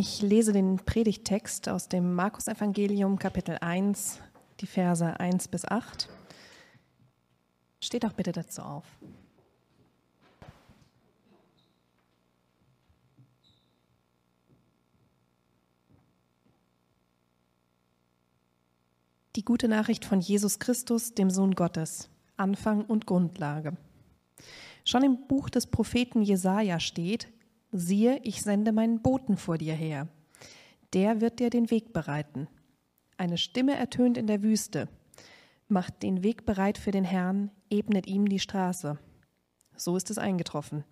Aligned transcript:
Ich 0.00 0.22
lese 0.22 0.52
den 0.52 0.76
Predigttext 0.76 1.68
aus 1.68 1.88
dem 1.88 2.14
Markus-Evangelium, 2.14 3.18
Kapitel 3.18 3.58
1, 3.60 4.20
die 4.60 4.68
Verse 4.68 5.18
1 5.18 5.48
bis 5.48 5.64
8. 5.64 6.08
Steht 7.80 8.04
doch 8.04 8.12
bitte 8.12 8.30
dazu 8.30 8.62
auf. 8.62 8.84
Die 19.34 19.44
gute 19.44 19.66
Nachricht 19.66 20.04
von 20.04 20.20
Jesus 20.20 20.60
Christus, 20.60 21.14
dem 21.14 21.28
Sohn 21.28 21.56
Gottes, 21.56 22.08
Anfang 22.36 22.84
und 22.84 23.06
Grundlage. 23.06 23.76
Schon 24.84 25.02
im 25.02 25.26
Buch 25.26 25.50
des 25.50 25.66
Propheten 25.66 26.22
Jesaja 26.22 26.78
steht: 26.78 27.26
Siehe, 27.70 28.20
ich 28.22 28.42
sende 28.42 28.72
meinen 28.72 29.02
Boten 29.02 29.36
vor 29.36 29.58
dir 29.58 29.74
her. 29.74 30.08
Der 30.94 31.20
wird 31.20 31.38
dir 31.38 31.50
den 31.50 31.70
Weg 31.70 31.92
bereiten. 31.92 32.48
Eine 33.18 33.36
Stimme 33.36 33.76
ertönt 33.76 34.16
in 34.16 34.26
der 34.26 34.42
Wüste. 34.42 34.88
Macht 35.68 36.02
den 36.02 36.22
Weg 36.22 36.46
bereit 36.46 36.78
für 36.78 36.92
den 36.92 37.04
Herrn, 37.04 37.50
ebnet 37.68 38.06
ihm 38.06 38.26
die 38.26 38.38
Straße. 38.38 38.98
So 39.76 39.96
ist 39.96 40.10
es 40.10 40.16
eingetroffen. 40.16 40.84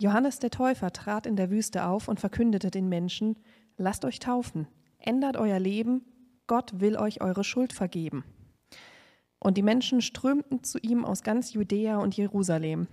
Johannes 0.00 0.40
der 0.40 0.50
Täufer 0.50 0.92
trat 0.92 1.24
in 1.26 1.36
der 1.36 1.50
Wüste 1.50 1.84
auf 1.86 2.08
und 2.08 2.18
verkündete 2.18 2.70
den 2.70 2.88
Menschen, 2.88 3.36
lasst 3.76 4.04
euch 4.04 4.18
taufen, 4.18 4.66
ändert 4.98 5.36
euer 5.36 5.58
Leben, 5.60 6.04
Gott 6.48 6.80
will 6.80 6.96
euch 6.96 7.20
eure 7.20 7.44
Schuld 7.44 7.72
vergeben. 7.72 8.24
Und 9.38 9.56
die 9.56 9.62
Menschen 9.62 10.02
strömten 10.02 10.64
zu 10.64 10.78
ihm 10.78 11.04
aus 11.04 11.22
ganz 11.22 11.52
Judäa 11.52 11.98
und 11.98 12.16
Jerusalem. 12.16 12.88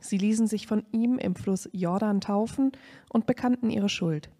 Sie 0.00 0.18
ließen 0.18 0.46
sich 0.46 0.66
von 0.66 0.84
ihm 0.92 1.18
im 1.18 1.34
Fluss 1.34 1.68
Jordan 1.72 2.20
taufen 2.20 2.72
und 3.10 3.26
bekannten 3.26 3.70
ihre 3.70 3.88
Schuld. 3.88 4.30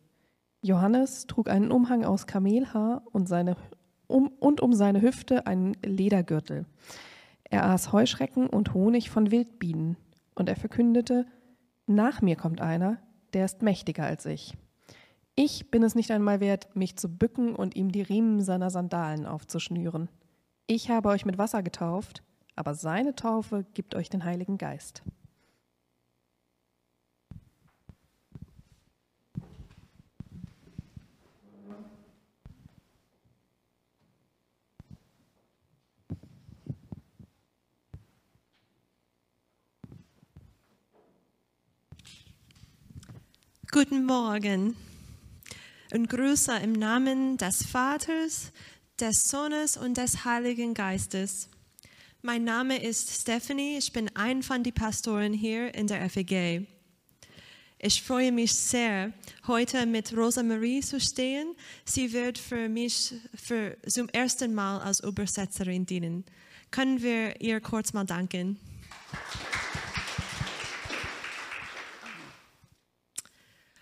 Johannes 0.63 1.27
trug 1.27 1.49
einen 1.49 1.71
Umhang 1.71 2.05
aus 2.05 2.27
Kamelhaar 2.27 3.03
und, 3.13 3.29
seine, 3.29 3.57
um, 4.07 4.29
und 4.39 4.61
um 4.61 4.73
seine 4.73 5.01
Hüfte 5.01 5.47
einen 5.47 5.75
Ledergürtel. 5.85 6.67
Er 7.45 7.67
aß 7.67 7.93
Heuschrecken 7.93 8.47
und 8.47 8.75
Honig 8.75 9.11
von 9.11 9.31
Wildbienen, 9.31 9.97
und 10.35 10.49
er 10.49 10.57
verkündete, 10.57 11.27
nach 11.87 12.23
mir 12.23 12.37
kommt 12.37 12.61
einer, 12.61 12.99
der 13.33 13.45
ist 13.45 13.63
mächtiger 13.63 14.05
als 14.05 14.27
ich. 14.27 14.57
Ich 15.35 15.71
bin 15.71 15.83
es 15.83 15.95
nicht 15.95 16.11
einmal 16.11 16.41
wert, 16.41 16.75
mich 16.75 16.97
zu 16.97 17.09
bücken 17.09 17.55
und 17.55 17.77
ihm 17.77 17.93
die 17.93 18.03
Riemen 18.03 18.41
seiner 18.41 18.71
Sandalen 18.71 19.27
aufzuschnüren. 19.27 20.09
Ich 20.67 20.91
habe 20.91 21.09
euch 21.09 21.27
mit 21.27 21.39
Wasser 21.39 21.63
getauft, 21.63 22.23
aber 22.57 22.75
seine 22.75 23.15
Taufe 23.15 23.65
gibt 23.75 23.95
euch 23.95 24.09
den 24.09 24.25
Heiligen 24.25 24.59
Geist. 24.59 25.03
Guten 43.83 44.05
Morgen 44.05 44.77
und 45.95 46.11
Grüße 46.11 46.55
im 46.63 46.75
Namen 46.75 47.39
des 47.39 47.65
Vaters, 47.65 48.53
des 49.01 49.31
Sohnes 49.31 49.79
und 49.79 49.97
des 49.97 50.27
Heiligen 50.27 50.75
Geistes. 50.75 51.49
Mein 52.21 52.45
Name 52.45 52.83
ist 52.85 53.23
Stephanie, 53.23 53.79
ich 53.79 53.91
bin 53.95 54.15
ein 54.15 54.43
von 54.43 54.63
den 54.63 54.75
Pastoren 54.75 55.33
hier 55.33 55.75
in 55.75 55.87
der 55.87 56.11
FEG. 56.11 56.67
Ich 57.79 58.03
freue 58.03 58.33
mich 58.33 58.53
sehr, 58.53 59.15
heute 59.47 59.87
mit 59.87 60.15
Rosa 60.15 60.43
Marie 60.43 60.83
zu 60.83 61.01
stehen. 61.01 61.57
Sie 61.87 62.13
wird 62.13 62.37
für 62.37 62.69
mich 62.69 63.15
für 63.35 63.79
zum 63.87 64.11
ersten 64.11 64.53
Mal 64.53 64.81
als 64.81 65.01
Übersetzerin 65.01 65.87
dienen. 65.87 66.27
Können 66.71 67.01
wir 67.01 67.41
ihr 67.41 67.63
kurz 67.63 67.95
mal 67.95 68.05
danken? 68.05 68.61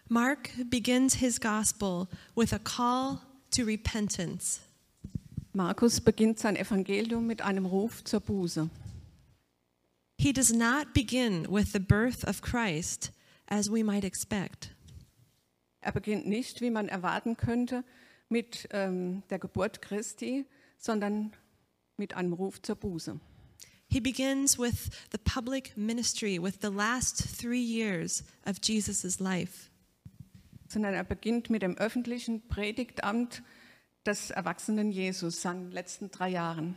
Mark 0.09 0.51
begins 0.71 1.15
his 1.15 1.39
gospel 1.39 2.09
with 2.35 2.53
a 2.53 2.59
call 2.59 3.21
to 3.51 3.65
repentance. 3.65 4.61
Markus 5.53 6.01
beginnt 6.01 6.39
sein 6.39 6.57
Evangelium 6.57 7.27
mit 7.27 7.43
einem 7.43 7.67
Ruf 7.67 8.05
zur 8.05 8.21
Buße. 8.21 8.71
He 10.17 10.33
does 10.33 10.53
not 10.53 10.95
begin 10.95 11.47
with 11.51 11.73
the 11.73 11.81
birth 11.81 12.25
of 12.25 12.41
Christ 12.41 13.11
as 13.49 13.71
we 13.71 13.83
might 13.83 14.05
expect. 14.05 14.71
Er 15.81 15.93
beginnt 15.93 16.27
nicht, 16.27 16.61
wie 16.61 16.71
man 16.71 16.89
erwarten 16.89 17.37
könnte, 17.37 17.85
mit 18.29 18.69
ähm, 18.73 19.23
der 19.31 19.39
Geburt 19.39 19.83
Christi, 19.83 20.47
sondern 20.77 21.33
mit 21.97 22.15
einem 22.15 22.33
Ruf 22.33 22.63
zur 22.63 22.77
Buße. 22.77 23.21
He 23.91 24.01
begins 24.01 24.59
with 24.59 24.91
the 25.13 25.19
public 25.19 25.77
ministry, 25.77 26.39
with 26.39 26.61
the 26.61 26.71
last 26.71 27.39
three 27.39 27.61
years 27.61 28.23
of 28.45 28.59
Jesus' 28.63 29.21
life. 29.21 29.68
Sondern 30.69 30.95
er 30.95 31.05
beginnt 31.05 31.51
mit 31.51 31.63
dem 31.63 31.77
öffentlichen 31.77 32.47
Predigtamt 32.49 33.43
des 34.07 34.31
erwachsenen 34.31 34.91
Jesus, 34.91 35.43
seinen 35.43 35.71
letzten 35.71 36.11
drei 36.11 36.31
Jahren. 36.31 36.77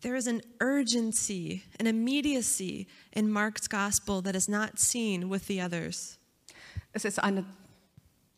There 0.00 0.16
is 0.16 0.28
an 0.28 0.42
urgency, 0.60 1.62
an 1.80 1.86
immediacy 1.86 2.86
in 3.12 3.28
Mark's 3.30 3.68
gospel 3.68 4.22
that 4.22 4.36
is 4.36 4.48
not 4.48 4.78
seen 4.78 5.28
with 5.28 5.48
the 5.48 5.60
others. 5.60 6.18
Es 6.92 7.04
ist 7.04 7.18
eine, 7.18 7.44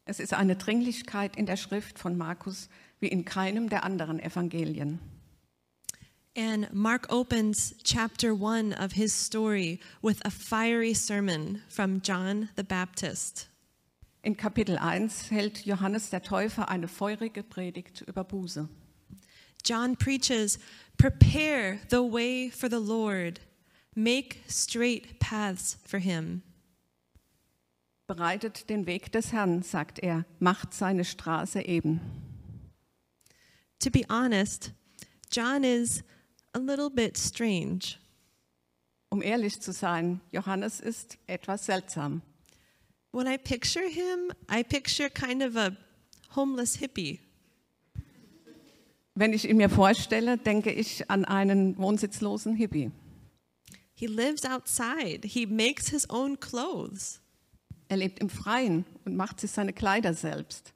es 0.06 0.20
ist 0.20 0.32
eine 0.32 0.56
Dringlichkeit 0.56 1.37
in 1.37 1.44
der 1.44 1.56
Schrift 1.56 1.98
von 1.98 2.16
Markus 2.16 2.69
wie 2.98 3.08
in 3.08 3.26
keinem 3.26 3.69
der 3.69 3.84
anderen 3.84 4.20
Evangelien. 4.20 5.00
And 6.34 6.72
Mark 6.72 7.12
opens 7.12 7.75
chapter 7.82 8.34
one 8.34 8.72
of 8.72 8.92
his 8.92 9.12
story 9.12 9.81
with 10.00 10.25
a 10.25 10.31
fiery 10.31 10.94
sermon 10.94 11.60
from 11.69 12.00
John 12.00 12.48
the 12.56 12.62
Baptist. 12.62 13.50
In 14.22 14.36
Kapitel 14.36 14.76
1 14.76 15.31
hält 15.31 15.64
Johannes 15.64 16.10
der 16.10 16.22
Täufer 16.22 16.69
eine 16.69 16.88
feurige 16.88 17.42
Predigt 17.42 18.03
über 18.03 18.22
Buße. 18.22 18.69
John 19.64 19.97
preaches, 19.97 20.58
Prepare 20.98 21.78
the 21.88 21.97
way 21.97 22.50
for 22.50 22.69
the 22.69 22.76
Lord, 22.76 23.41
make 23.94 24.36
straight 24.47 25.19
paths 25.20 25.78
for 25.86 25.98
him. 25.98 26.42
Bereitet 28.06 28.69
den 28.69 28.86
Weg 28.86 29.10
des 29.12 29.32
Herrn, 29.32 29.62
sagt 29.62 30.00
er, 30.00 30.26
macht 30.38 30.75
seine 30.75 31.06
Straße 31.06 31.62
eben. 31.62 32.00
To 33.78 33.91
be 33.91 34.04
honest, 34.10 34.72
John 35.32 35.64
is 35.64 36.02
a 36.52 36.58
little 36.58 36.91
bit 36.91 37.16
strange. 37.16 37.97
Um 39.08 39.22
ehrlich 39.22 39.62
zu 39.62 39.72
sein, 39.72 40.20
Johannes 40.31 40.81
ist 40.81 41.16
etwas 41.26 41.64
seltsam. 41.64 42.20
When 43.12 43.26
I 43.26 43.37
picture 43.37 43.88
him, 43.88 44.32
I 44.48 44.62
picture 44.62 45.09
kind 45.09 45.43
of 45.43 45.56
a 45.56 45.76
homeless 46.31 46.76
hippie. 46.76 47.21
Wenn 49.15 49.32
ich 49.34 49.48
ihn 49.48 49.59
mir 49.59 49.69
vorstelle, 49.69 50.38
denke 50.38 50.71
ich 50.72 51.10
an 51.10 51.25
einen 51.25 51.76
wohnsitzlosen 51.76 52.54
Hippie. 52.54 52.91
He 53.93 54.06
lives 54.06 54.47
outside, 54.47 55.26
he 55.26 55.44
makes 55.44 55.88
his 55.88 56.09
own 56.09 56.38
clothes. 56.38 57.20
Er 57.88 57.99
lebt 57.99 58.20
im 58.20 58.31
Freien 58.31 58.87
und 59.04 59.16
macht 59.16 59.41
sich 59.41 59.50
seine 59.50 59.72
Kleider 59.72 60.15
selbst. 60.15 60.72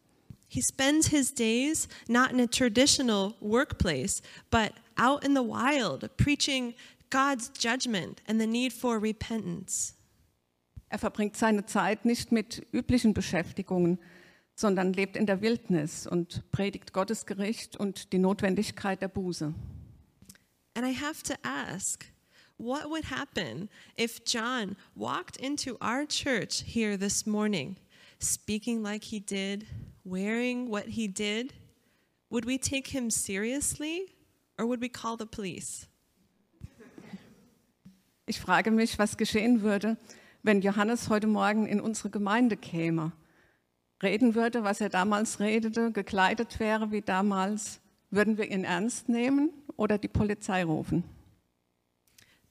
He 0.46 0.60
spends 0.60 1.08
his 1.08 1.32
days 1.32 1.88
not 2.06 2.32
in 2.32 2.40
a 2.40 2.46
traditional 2.46 3.34
workplace, 3.40 4.20
but 4.50 4.72
out 4.98 5.24
in 5.24 5.34
the 5.34 5.42
wild, 5.42 6.14
preaching 6.16 6.74
God's 7.08 7.50
judgment 7.58 8.20
and 8.26 8.38
the 8.40 8.46
need 8.46 8.72
for 8.72 8.98
repentance. 9.00 9.94
Er 10.94 10.98
verbringt 11.00 11.36
seine 11.36 11.66
Zeit 11.66 12.04
nicht 12.04 12.30
mit 12.30 12.68
üblichen 12.70 13.14
Beschäftigungen, 13.14 13.98
sondern 14.54 14.92
lebt 14.92 15.16
in 15.16 15.26
der 15.26 15.40
Wildnis 15.40 16.06
und 16.06 16.48
predigt 16.52 16.92
Gottes 16.92 17.26
Gericht 17.26 17.76
und 17.76 18.12
die 18.12 18.18
Notwendigkeit 18.18 19.02
der 19.02 19.08
Buße. 19.08 19.52
And 20.76 20.86
I 20.86 20.92
have 20.92 21.24
to 21.24 21.34
ask, 21.42 22.04
what 22.58 22.84
would 22.88 23.10
happen 23.10 23.68
if 23.98 24.20
John 24.24 24.76
walked 24.94 25.36
into 25.36 25.76
our 25.82 26.06
church 26.06 26.62
here 26.64 26.96
this 26.96 27.26
morning, 27.26 27.74
speaking 28.20 28.80
like 28.80 29.02
he 29.02 29.18
did, 29.18 29.66
wearing 30.04 30.70
what 30.70 30.84
he 30.86 31.08
did? 31.08 31.54
Would 32.30 32.46
we 32.46 32.56
take 32.56 32.86
him 32.86 33.10
seriously 33.10 34.14
or 34.60 34.66
would 34.66 34.80
we 34.80 34.88
call 34.88 35.16
the 35.16 35.26
police? 35.26 35.88
Ich 38.26 38.38
frage 38.38 38.70
mich, 38.70 38.96
was 38.96 39.16
geschehen 39.16 39.62
würde, 39.62 39.96
wenn 40.44 40.60
Johannes 40.60 41.08
heute 41.08 41.26
Morgen 41.26 41.66
in 41.66 41.80
unsere 41.80 42.10
Gemeinde 42.10 42.58
käme, 42.58 43.12
reden 44.02 44.34
würde, 44.34 44.62
was 44.62 44.80
er 44.80 44.90
damals 44.90 45.40
redete, 45.40 45.90
gekleidet 45.90 46.60
wäre 46.60 46.92
wie 46.92 47.00
damals, 47.00 47.80
würden 48.10 48.36
wir 48.36 48.50
ihn 48.50 48.64
ernst 48.64 49.08
nehmen 49.08 49.50
oder 49.76 49.96
die 49.96 50.08
Polizei 50.08 50.62
rufen? 50.62 51.02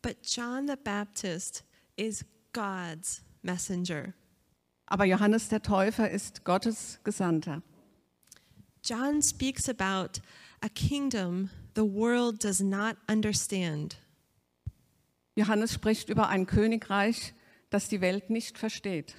But 0.02 0.18
John 0.24 0.68
the 0.68 0.76
Baptist 0.76 1.64
is 1.96 2.26
God's 2.52 3.22
messenger. 3.44 4.14
Aber 4.88 5.06
Johannes 5.06 5.48
der 5.50 5.62
Täufer 5.62 6.10
ist 6.10 6.44
Gottes 6.44 7.00
Gesandter. 7.04 7.62
John 8.84 9.22
speaks 9.22 9.70
about 9.70 10.20
a 10.62 10.68
kingdom 10.68 11.52
the 11.76 11.84
world 11.84 12.44
does 12.44 12.60
not 12.60 12.98
understand. 13.08 13.98
Johannes 15.36 15.74
spricht 15.74 16.10
über 16.10 16.28
ein 16.28 16.48
Königreich, 16.48 17.34
das 17.74 17.90
die 17.90 18.02
Welt 18.02 18.30
nicht 18.30 18.58
versteht. 18.58 19.16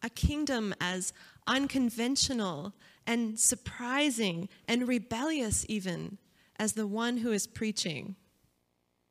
A 0.00 0.08
kingdom 0.08 0.72
as 0.78 1.12
unconventional 1.46 2.72
and 3.06 3.38
surprising 3.38 4.48
and 4.66 4.88
rebellious, 4.88 5.66
even 5.68 6.18
as 6.58 6.74
the 6.74 6.86
one 6.86 7.18
who 7.18 7.30
is 7.30 7.46
preaching. 7.46 8.16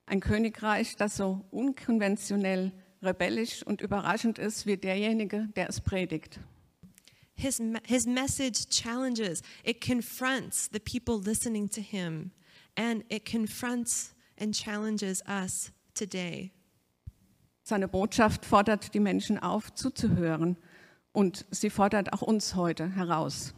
Ein 0.08 0.22
Königreich, 0.22 0.96
das 0.96 1.18
so 1.18 1.46
unkonventionell, 1.52 2.72
rebellisch 3.04 3.64
und 3.64 3.82
überraschend 3.82 4.40
ist 4.40 4.66
wie 4.66 4.78
derjenige, 4.78 5.50
der 5.56 5.70
es 5.70 5.82
predigt. 5.82 6.40
His, 7.36 7.62
his 7.86 8.08
message 8.08 8.68
challenges, 8.70 9.44
it 9.64 9.82
confronts 9.82 10.70
the 10.72 10.80
people 10.80 11.20
listening 11.20 11.70
to 11.70 11.82
him, 11.82 12.32
and 12.76 13.04
it 13.10 13.30
confronts 13.30 14.16
and 14.40 14.56
challenges 14.56 15.22
us 15.28 15.72
today. 15.94 16.52
Seine 17.68 17.90
Botschaft 17.90 18.46
fordert 18.46 18.94
die 18.94 19.02
Menschen 19.02 19.38
auf, 19.38 19.74
zuzuhören. 19.74 20.56
Und 21.12 21.46
sie 21.52 21.70
fordert 21.70 22.14
auch 22.14 22.22
uns 22.22 22.56
heute 22.56 22.88
heraus. 22.96 23.54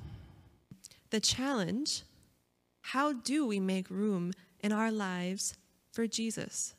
The 1.11 1.21
challenge 1.21 2.06
how 2.91 3.13
do 3.13 3.47
we 3.47 3.61
make 3.61 3.91
room 3.91 4.31
in 4.63 4.73
our 4.73 4.89
lives 4.89 5.53
for 5.91 6.06
Jesus? 6.06 6.73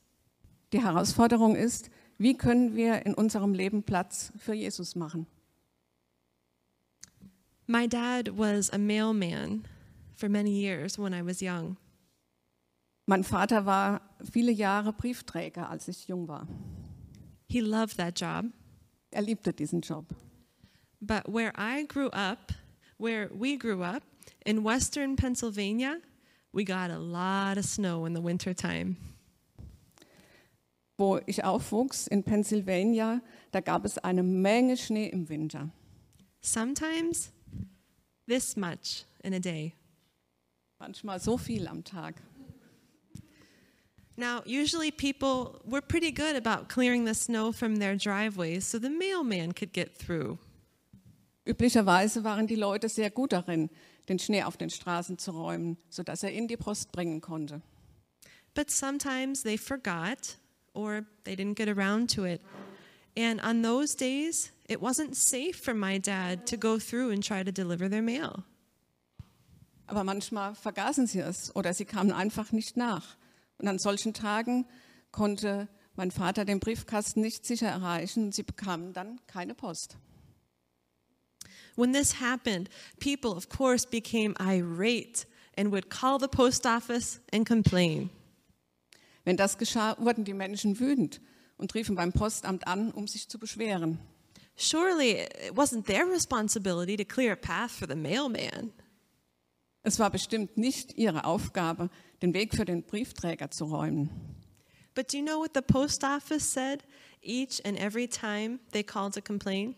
Die 0.73 0.83
Herausforderung 0.83 1.55
ist, 1.55 1.89
wie 2.19 2.37
können 2.37 2.75
wir 2.75 3.07
in 3.07 3.15
unserem 3.15 3.55
Leben 3.55 3.85
Platz 3.85 4.33
für 4.37 4.55
Jesus 4.55 4.97
machen? 4.97 5.29
My 7.69 7.87
dad 7.87 8.37
was 8.37 8.71
a 8.71 8.79
mailman 8.79 9.69
for 10.17 10.29
many 10.29 10.51
years 10.51 10.99
when 10.99 11.15
I 11.15 11.25
was 11.25 11.41
young. 11.41 11.77
Mein 13.07 13.23
Vater 13.23 13.67
war 13.67 14.01
viele 14.33 14.51
Jahre 14.51 14.93
Briefträger, 14.93 15.71
als 15.71 15.87
ich 15.87 16.09
jung 16.09 16.27
war. 16.27 16.49
He 17.51 17.61
loved 17.61 17.97
that 17.97 18.15
job. 18.15 18.53
Er 19.13 19.23
liebte 19.23 19.53
diesen 19.53 19.81
Job. 19.81 20.07
But 21.03 21.29
where 21.29 21.53
I 21.57 21.83
grew 21.83 22.09
up, 22.11 22.53
where 22.97 23.29
we 23.35 23.57
grew 23.57 23.83
up, 23.83 24.05
in 24.47 24.63
western 24.63 25.17
Pennsylvania, 25.17 26.01
we 26.53 26.65
got 26.65 26.91
a 26.91 26.99
lot 26.99 27.59
of 27.59 27.65
snow 27.65 28.05
in 28.05 28.13
the 28.13 28.21
wintertime. 28.21 28.97
Wo 30.97 31.19
ich 31.27 31.43
aufwuchs, 31.43 32.07
in 32.07 32.23
Pennsylvania, 32.23 33.21
da 33.51 33.61
gab 33.61 33.85
es 33.85 33.99
eine 33.99 34.23
Menge 34.23 34.77
Schnee 34.77 35.09
im 35.09 35.29
Winter. 35.29 35.71
Sometimes 36.41 37.33
this 38.29 38.57
much 38.57 39.05
in 39.25 39.35
a 39.35 39.41
day. 39.41 39.75
Manchmal 40.81 41.21
so 41.21 41.37
viel 41.37 41.67
am 41.67 41.83
Tag. 41.83 42.15
Now, 44.21 44.43
usually 44.45 44.91
people 44.91 45.63
were 45.65 45.81
pretty 45.81 46.13
good 46.13 46.37
about 46.37 46.69
clearing 46.69 47.07
the 47.07 47.15
snow 47.15 47.53
from 47.53 47.77
their 47.77 47.97
driveways 47.97 48.67
so 48.67 48.79
the 48.79 48.91
mailman 48.91 49.53
could 49.53 49.73
get 49.73 49.97
through. 49.97 50.39
Üblicherweise 51.47 52.23
waren 52.23 52.47
die 52.47 52.57
Leute 52.57 52.91
sehr 52.91 53.09
gut 53.09 53.33
darin, 53.33 53.71
den 54.11 54.19
Schnee 54.19 54.43
auf 54.43 54.59
den 54.59 54.69
Straßen 54.69 55.17
zu 55.17 55.31
räumen, 55.31 55.79
sodass 55.89 56.23
er 56.23 56.33
in 56.33 56.49
die 56.49 56.59
Post 56.59 56.93
bringen 56.93 57.23
konnte. 57.23 57.63
But 58.53 58.71
sometimes 58.71 59.43
they 59.43 59.57
forgot 59.57 60.37
or 60.75 61.07
they 61.25 61.35
didn't 61.35 61.55
get 61.55 61.71
around 61.71 62.15
to 62.15 62.25
it. 62.25 62.43
And 63.17 63.41
on 63.41 63.63
those 63.63 63.97
days, 63.97 64.53
it 64.69 64.83
wasn't 64.83 65.17
safe 65.17 65.55
for 65.55 65.73
my 65.73 65.99
dad 65.99 66.47
to 66.49 66.59
go 66.59 66.79
through 66.79 67.11
and 67.11 67.25
try 67.25 67.43
to 67.43 67.51
deliver 67.51 67.89
their 67.89 68.03
mail. 68.03 68.45
Aber 69.87 70.05
manchmal 70.05 70.55
vergaßen 70.55 71.07
sie 71.07 71.21
es 71.21 71.57
oder 71.57 71.73
sie 71.73 71.87
kamen 71.87 72.13
einfach 72.13 72.53
nicht 72.53 72.77
nach. 72.77 73.17
Und 73.61 73.69
an 73.69 73.79
solchen 73.79 74.15
Tagen 74.15 74.67
konnte 75.13 75.69
mein 75.95 76.11
Vater 76.11 76.47
den 76.47 76.61
Briefkasten 76.61 77.21
nicht 77.21 77.45
sicher 77.45 77.69
erreichen 77.69 78.25
und 78.25 78.35
sie 78.35 78.43
bekamen 78.43 78.95
dann 78.95 79.21
keine 79.27 79.55
Post. 79.55 79.99
When 81.77 81.93
this 81.93 82.21
happened, 82.21 82.71
people, 83.01 83.37
of 83.37 83.49
course, 83.49 83.87
became 83.87 84.35
irate 84.41 85.27
and 85.57 85.71
would 85.73 85.91
call 85.91 86.19
the 86.19 86.27
post 86.27 86.67
office 86.67 87.21
and 87.33 87.47
complain. 87.47 88.11
Wenn 89.25 89.37
das 89.37 89.59
geschah, 89.59 89.97
wurden 89.99 90.25
die 90.25 90.35
Menschen 90.35 90.81
wütend 90.81 91.21
und 91.59 91.75
riefen 91.75 91.95
beim 91.97 92.13
Postamt 92.13 92.67
an, 92.67 92.91
um 92.93 93.07
sich 93.07 93.29
zu 93.29 93.39
beschweren. 93.39 93.99
Surely 94.57 95.21
it 95.21 95.55
wasn't 95.55 95.85
their 95.85 96.07
responsibility 96.07 96.97
to 96.97 97.05
clear 97.05 97.33
a 97.33 97.37
path 97.37 97.71
for 97.71 97.87
the 97.87 97.95
mailman. 97.95 98.73
Es 99.83 99.99
war 99.99 100.11
bestimmt 100.11 100.57
nicht 100.57 100.99
ihre 100.99 101.25
Aufgabe, 101.25 101.89
den 102.23 102.35
Weg 102.35 102.55
für 102.55 102.65
den 102.65 102.83
Briefträger 102.83 103.51
zu 103.51 103.65
räumen. 103.65 104.11
But 104.95 105.13
do 105.13 105.19
you 105.19 105.25
know 105.25 105.39
what 105.39 105.53
the 105.55 105.63
post 105.63 106.05
office 106.05 106.53
said 106.53 106.85
each 107.23 107.65
and 107.65 107.79
every 107.79 108.09
time 108.09 108.59
they 108.73 108.83
called 108.83 109.15
to 109.15 109.23
complain? 109.23 109.75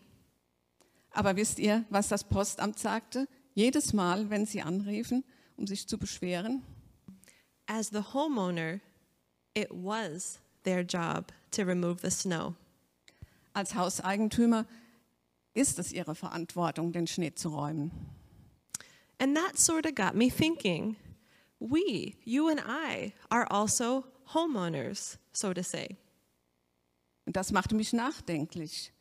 Aber 1.11 1.35
wisst 1.35 1.59
ihr, 1.59 1.85
was 1.89 2.07
das 2.09 2.23
Postamt 2.23 2.79
sagte? 2.79 3.27
Jedes 3.53 3.93
Mal, 3.93 4.29
wenn 4.29 4.45
sie 4.45 4.61
anriefen, 4.61 5.23
um 5.57 5.67
sich 5.67 5.87
zu 5.87 5.97
beschweren, 5.97 6.63
As 7.67 7.89
the 7.89 8.01
homeowner, 8.13 8.81
it 9.53 9.69
was 9.69 10.39
their 10.63 10.81
job 10.81 11.31
to 11.51 11.61
remove 11.61 12.01
the 12.01 12.09
snow. 12.09 12.55
als 13.53 13.75
Hauseigentümer 13.75 14.65
ist 15.53 15.77
es 15.77 15.93
ihre 15.93 16.15
Verantwortung, 16.15 16.91
den 16.91 17.05
Schnee 17.07 17.35
zu 17.35 17.49
räumen. 17.49 17.91
And 19.23 19.37
that 19.37 19.57
sort 19.57 19.85
of 19.85 19.95
got 19.95 20.17
me 20.17 20.29
thinking. 20.29 20.97
We, 21.57 22.17
you 22.25 22.49
and 22.49 22.59
I, 22.59 23.13
are 23.31 23.47
also 23.49 24.03
homeowners, 24.33 25.15
so 25.31 25.53
to 25.53 25.63
say. 25.63 25.95
Und 27.25 27.33
das 27.33 27.53
machte 27.53 27.73
mich 27.73 27.93
nachdenklich. 27.93 28.91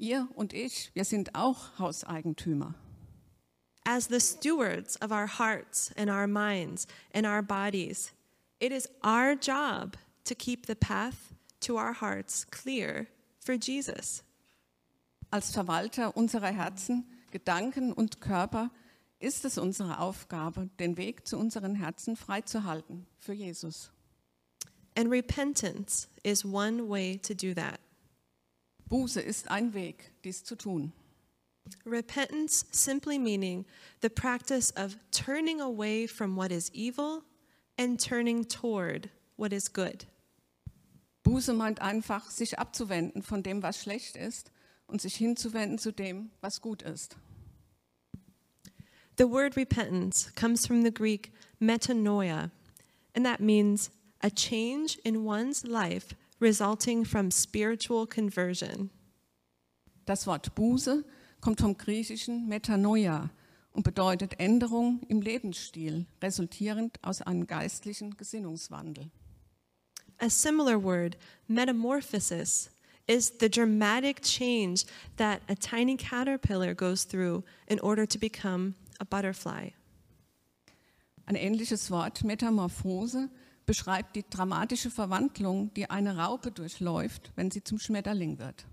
Ihr 0.00 0.26
und 0.34 0.54
ich, 0.54 0.90
wir 0.94 1.04
sind 1.04 1.34
auch 1.34 1.78
Hauseigentümer. 1.78 2.74
As 3.84 4.06
the 4.06 4.18
stewards 4.18 4.96
of 5.02 5.12
our 5.12 5.26
hearts 5.26 5.92
and 5.98 6.08
our 6.08 6.26
minds 6.26 6.86
and 7.12 7.26
our 7.26 7.42
bodies, 7.42 8.12
it 8.60 8.72
is 8.72 8.88
our 9.04 9.34
job 9.34 9.98
to 10.24 10.34
keep 10.34 10.64
the 10.64 10.74
path 10.74 11.34
to 11.60 11.76
our 11.76 11.92
hearts 11.92 12.46
clear 12.46 13.08
for 13.40 13.58
Jesus. 13.58 14.22
Als 15.30 15.50
Verwalter 15.50 16.16
unserer 16.16 16.50
Herzen, 16.50 17.04
Gedanken 17.30 17.92
und 17.92 18.22
Körper 18.22 18.70
ist 19.18 19.44
es 19.44 19.58
unsere 19.58 20.00
Aufgabe, 20.00 20.68
den 20.78 20.96
Weg 20.96 21.26
zu 21.26 21.38
unseren 21.38 21.74
Herzen 21.74 22.16
freizuhalten 22.16 23.06
für 23.18 23.32
Jesus. 23.32 23.90
And 24.94 25.10
repentance 25.10 26.08
is 26.22 26.44
one 26.44 26.88
way 26.88 27.18
to 27.18 27.34
do 27.34 27.54
that. 27.54 27.80
Buße 28.88 29.20
ist 29.20 29.50
ein 29.50 29.74
Weg, 29.74 30.12
dies 30.24 30.44
zu 30.44 30.56
tun. 30.56 30.92
Repentance 31.84 32.64
simply 32.70 33.18
meaning 33.18 33.64
the 34.00 34.08
practice 34.08 34.72
of 34.76 34.96
turning 35.10 35.60
away 35.60 36.06
from 36.06 36.36
what 36.36 36.52
is 36.52 36.70
evil 36.72 37.22
and 37.76 38.00
turning 38.00 38.44
toward 38.44 39.10
what 39.36 39.52
is 39.52 39.72
good. 39.72 40.06
Buße 41.24 41.52
meint 41.52 41.80
einfach, 41.80 42.30
sich 42.30 42.58
abzuwenden 42.58 43.22
von 43.22 43.42
dem, 43.42 43.62
was 43.62 43.82
schlecht 43.82 44.16
ist 44.16 44.52
und 44.86 45.02
sich 45.02 45.16
hinzuwenden 45.16 45.78
zu 45.78 45.92
dem, 45.92 46.30
was 46.40 46.60
gut 46.60 46.82
ist. 46.82 47.16
The 49.16 49.26
word 49.26 49.56
repentance 49.56 50.30
comes 50.34 50.66
from 50.66 50.82
the 50.82 50.90
Greek 50.90 51.32
metanoia, 51.60 52.50
and 53.14 53.24
that 53.24 53.40
means 53.40 53.90
a 54.22 54.30
change 54.30 54.98
in 55.04 55.24
one's 55.24 55.64
life 55.64 56.14
resulting 56.38 57.02
from 57.02 57.30
spiritual 57.30 58.06
conversion. 58.06 58.90
Das 60.04 60.26
Wort 60.26 60.54
Buße 60.54 61.02
kommt 61.40 61.60
vom 61.60 61.74
griechischen 61.76 62.46
Metanoia 62.46 63.30
und 63.72 63.84
bedeutet 63.84 64.38
Änderung 64.38 65.00
im 65.08 65.22
Lebensstil, 65.22 66.06
resultierend 66.22 66.98
aus 67.02 67.22
einem 67.22 67.46
geistlichen 67.46 68.16
Gesinnungswandel. 68.18 69.10
A 70.18 70.28
similar 70.28 70.82
word, 70.82 71.16
metamorphosis, 71.48 72.70
is 73.06 73.32
the 73.38 73.48
dramatic 73.48 74.20
change 74.22 74.84
that 75.16 75.40
a 75.48 75.54
tiny 75.54 75.96
caterpillar 75.96 76.74
goes 76.74 77.04
through 77.04 77.44
in 77.68 77.78
order 77.80 78.06
to 78.06 78.18
become 78.18 78.74
a 78.98 79.04
butterfly. 79.04 79.72
Ein 81.26 81.34
ähnliches 81.34 81.90
Wort, 81.90 82.22
Metamorphose, 82.24 83.28
beschreibt 83.66 84.14
die 84.14 84.24
dramatische 84.28 84.90
Verwandlung, 84.90 85.74
die 85.74 85.90
eine 85.90 86.16
Raupe 86.16 86.52
durchläuft, 86.52 87.32
wenn 87.34 87.50
sie 87.50 87.64
zum 87.64 87.78
Schmetterling 87.78 88.38
wird. 88.38 88.64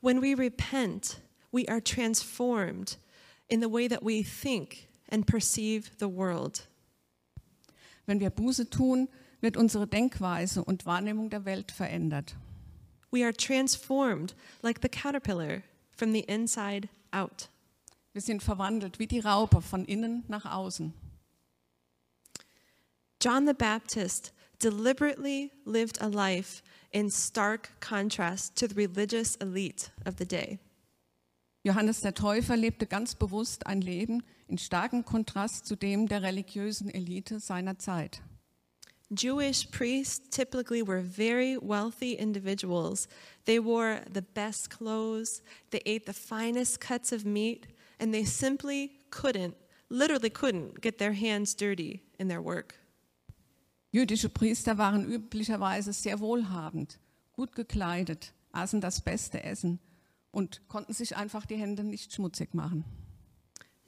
When 0.00 0.22
we 0.22 0.36
repent, 0.36 1.20
we 1.52 1.68
are 1.68 1.82
transformed 1.82 2.98
in 3.48 3.60
the 3.60 3.70
way 3.70 3.86
that 3.88 4.02
we 4.02 4.24
think 4.24 4.88
and 5.10 5.26
perceive 5.26 5.90
the 6.00 6.08
world. 6.08 6.68
Wenn 8.06 8.18
wir 8.18 8.30
Buße 8.30 8.70
tun, 8.70 9.08
wird 9.40 9.56
unsere 9.56 9.86
Denkweise 9.86 10.64
und 10.64 10.86
Wahrnehmung 10.86 11.28
der 11.28 11.44
Welt 11.44 11.70
verändert. 11.70 12.36
We 13.10 13.24
are 13.24 13.32
transformed 13.32 14.34
like 14.62 14.80
the 14.80 14.88
caterpillar 14.88 15.62
from 15.94 16.12
the 16.12 16.20
inside 16.20 16.88
out. 17.12 17.50
Wir 18.12 18.20
sind 18.20 18.42
verwandelt 18.42 18.98
wie 18.98 19.06
die 19.06 19.20
Raupe 19.20 19.62
von 19.62 19.84
innen 19.84 20.24
nach 20.28 20.44
außen. 20.44 20.92
John 23.22 23.46
the 23.46 23.54
Baptist 23.54 24.32
deliberately 24.62 25.50
lived 25.64 26.02
a 26.02 26.08
life 26.08 26.62
in 26.90 27.10
stark 27.10 27.70
contrast 27.80 28.56
to 28.56 28.66
the 28.66 28.74
religious 28.74 29.36
elite 29.36 29.90
of 30.04 30.16
the 30.18 30.26
day. 30.26 30.58
Johannes 31.64 32.00
der 32.00 32.14
Täufer 32.14 32.56
lebte 32.56 32.86
ganz 32.86 33.14
bewusst 33.14 33.66
ein 33.66 33.80
Leben 33.80 34.24
in 34.48 34.58
starkem 34.58 35.04
Kontrast 35.04 35.66
zu 35.66 35.76
dem 35.76 36.08
der 36.08 36.22
religiösen 36.22 36.90
Elite 36.90 37.38
seiner 37.38 37.78
Zeit. 37.78 38.20
Jewish 39.16 39.66
priests 39.70 40.28
typically 40.30 40.82
were 40.82 41.02
very 41.02 41.56
wealthy 41.60 42.14
individuals. 42.14 43.08
They 43.44 43.62
wore 43.62 44.02
the 44.12 44.22
best 44.22 44.70
clothes, 44.70 45.42
they 45.70 45.82
ate 45.86 46.06
the 46.06 46.12
finest 46.12 46.80
cuts 46.80 47.12
of 47.12 47.24
meat, 47.24 47.68
and 48.02 48.12
they 48.12 48.24
simply 48.24 48.90
couldn't, 49.10 49.54
literally 49.88 50.28
couldn't, 50.28 50.80
get 50.80 50.98
their 50.98 51.12
hands 51.12 51.54
dirty 51.54 52.02
in 52.18 52.26
their 52.26 52.42
work. 52.42 52.74
Jüdische 53.94 54.28
Priester 54.28 54.76
waren 54.76 55.04
üblicherweise 55.04 55.92
sehr 55.92 56.18
wohlhabend, 56.18 56.98
gut 57.32 57.54
gekleidet, 57.54 58.32
aßen 58.52 58.80
das 58.80 59.00
beste 59.00 59.44
Essen 59.44 59.78
und 60.32 60.66
konnten 60.66 60.92
sich 60.92 61.16
einfach 61.16 61.46
die 61.46 61.56
Hände 61.56 61.84
nicht 61.84 62.12
schmutzig 62.12 62.54
machen. 62.54 62.84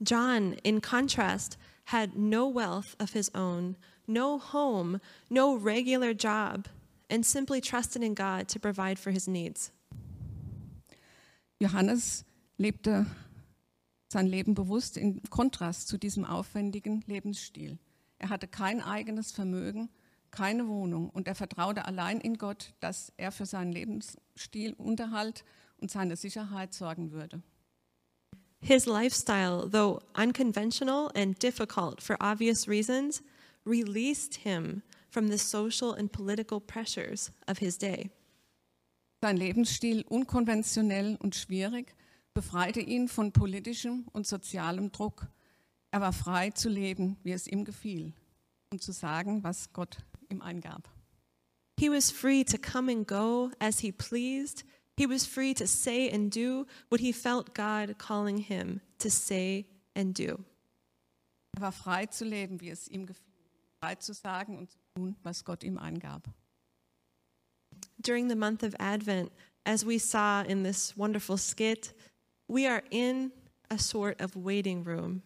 John, 0.01 0.53
in 0.63 0.81
contrast, 0.81 1.59
had 1.87 2.17
no 2.17 2.49
wealth 2.49 2.95
of 3.01 3.15
his 3.15 3.35
own, 3.35 3.77
no 4.07 4.39
home, 4.39 5.01
no 5.29 5.57
regular 5.57 6.13
job, 6.13 6.69
and 7.11 7.27
simply 7.27 7.61
trusted 7.61 8.03
in 8.03 8.15
God 8.15 8.49
to 8.49 8.61
provide 8.61 8.99
for 8.99 9.11
his 9.11 9.27
needs. 9.27 9.73
Johannes 11.59 12.25
lebte 12.59 13.07
sein 14.15 14.27
Leben 14.29 14.55
bewusst 14.55 14.97
in 14.97 15.21
Kontrast 15.29 15.89
zu 15.89 15.99
diesem 15.99 16.25
aufwendigen 16.25 17.03
Lebensstil. 17.09 17.79
Er 18.19 18.29
hatte 18.29 18.47
kein 18.47 18.81
eigenes 18.81 19.33
Vermögen, 19.33 19.91
keine 20.31 20.69
Wohnung 20.69 21.11
und 21.11 21.27
er 21.27 21.35
vertraute 21.35 21.85
allein 21.85 22.21
in 22.21 22.39
Gott, 22.39 22.75
dass 22.79 23.13
er 23.17 23.33
für 23.33 23.45
seinen 23.45 23.73
Lebensstil, 23.73 24.73
Unterhalt 24.75 25.45
und 25.79 25.91
seine 25.91 26.15
Sicherheit 26.15 26.73
sorgen 26.75 27.11
würde. 27.11 27.43
His 28.61 28.87
lifestyle, 28.87 29.69
though 29.69 30.01
unconventional 30.17 31.11
and 31.17 31.37
difficult 31.43 32.01
for 32.01 32.17
obvious 32.21 32.69
reasons, 32.69 33.21
released 33.67 34.37
him 34.37 34.83
from 35.11 35.29
the 35.29 35.39
social 35.39 35.93
and 35.93 36.13
political 36.13 36.61
pressures 36.61 37.33
of 37.49 37.59
his 37.59 37.77
day. 37.77 38.11
Sein 39.21 39.37
Lebensstil, 39.37 40.05
unkonventionell 40.09 41.17
und 41.21 41.35
schwierig, 41.35 41.95
befreite 42.35 42.81
ihn 42.81 43.09
von 43.09 43.33
politischem 43.33 44.07
und 44.13 44.27
sozialem 44.27 44.93
Druck. 44.93 45.29
Er 45.91 46.01
war 46.01 46.13
frei 46.13 46.51
zu 46.51 46.69
leben, 46.69 47.17
wie 47.23 47.33
es 47.33 47.47
ihm 47.47 47.65
gefiel 47.65 48.13
und 48.73 48.83
zu 48.83 48.93
sagen, 48.93 49.45
was 49.45 49.73
Gott 49.73 49.99
ihm 50.29 50.43
eingab. 50.43 50.91
He 51.79 51.89
was 51.89 52.11
free 52.11 52.45
to 52.45 52.59
come 52.59 52.91
and 52.91 53.07
go 53.07 53.51
as 53.61 53.79
he 53.81 53.93
pleased. 53.93 54.65
He 54.97 55.09
was 55.09 55.27
free 55.27 55.55
to 55.55 55.67
say 55.67 56.11
and 56.13 56.35
do 56.35 56.67
what 56.89 57.01
he 57.01 57.13
felt 57.13 57.55
God 57.55 57.99
calling 57.99 58.39
him 58.39 58.81
to 58.99 59.11
say 59.11 59.67
and 59.95 60.17
do. 60.17 60.45
Er 61.57 61.63
war 61.63 61.73
frei 61.73 62.07
zu 62.07 62.25
leben, 62.25 62.61
wie 62.61 62.71
es 62.71 62.89
ihm 62.89 63.07
gefiel, 63.07 63.23
frei 63.81 63.95
zu 63.97 64.13
sagen 64.13 64.59
und 64.59 64.71
zu 64.71 64.79
tun, 64.95 65.17
was 65.23 65.45
Gott 65.45 65.63
ihm 65.63 65.79
eingab. 65.79 66.29
During 67.99 68.29
the 68.29 68.37
month 68.37 68.63
of 68.63 68.75
Advent, 68.79 69.31
as 69.65 69.87
we 69.87 69.99
saw 69.99 70.43
in 70.43 70.63
this 70.63 70.97
wonderful 70.97 71.39
skit, 71.39 71.95
we 72.49 72.67
are 72.67 72.83
in 72.91 73.33
a 73.71 73.79
sort 73.79 74.21
of 74.21 74.37
waiting 74.37 74.85
room. 74.85 75.23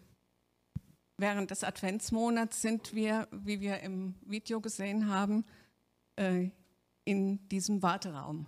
Während 1.18 1.50
des 1.50 1.64
Adventsmonats 1.64 2.62
sind 2.62 2.94
wir, 2.94 3.26
wie 3.32 3.60
wir 3.60 3.80
im 3.80 4.14
Video 4.24 4.60
gesehen 4.60 5.08
haben, 5.08 5.44
äh, 6.16 6.50
in 7.04 7.40
diesem 7.48 7.82
Warteraum. 7.82 8.46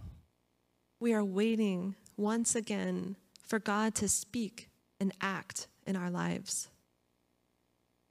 We 1.01 1.15
are 1.15 1.25
waiting 1.25 1.97
once 2.17 2.55
again 2.55 3.17
for 3.43 3.59
God 3.59 3.95
to 3.97 4.07
speak 4.07 4.69
and 5.01 5.13
act 5.21 5.69
in 5.85 5.97
our 5.97 6.11
lives. 6.11 6.71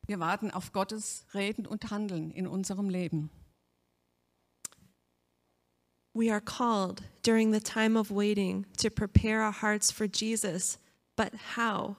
Wir 0.08 0.20
warten 0.20 0.52
auf 0.52 0.74
Gottes 0.74 1.26
Reden 1.34 1.68
und 1.68 1.92
Handeln 1.92 2.32
in 2.32 2.48
unserem 2.48 2.90
Leben. 2.90 3.30
We 6.20 6.30
are 6.30 6.42
called 6.42 7.04
during 7.24 7.52
the 7.52 7.62
time 7.62 7.96
of 7.96 8.12
waiting 8.12 8.66
to 8.80 8.90
prepare 8.90 9.42
our 9.42 9.54
hearts 9.54 9.90
for 9.90 10.06
Jesus, 10.06 10.78
but 11.16 11.34
how? 11.56 11.96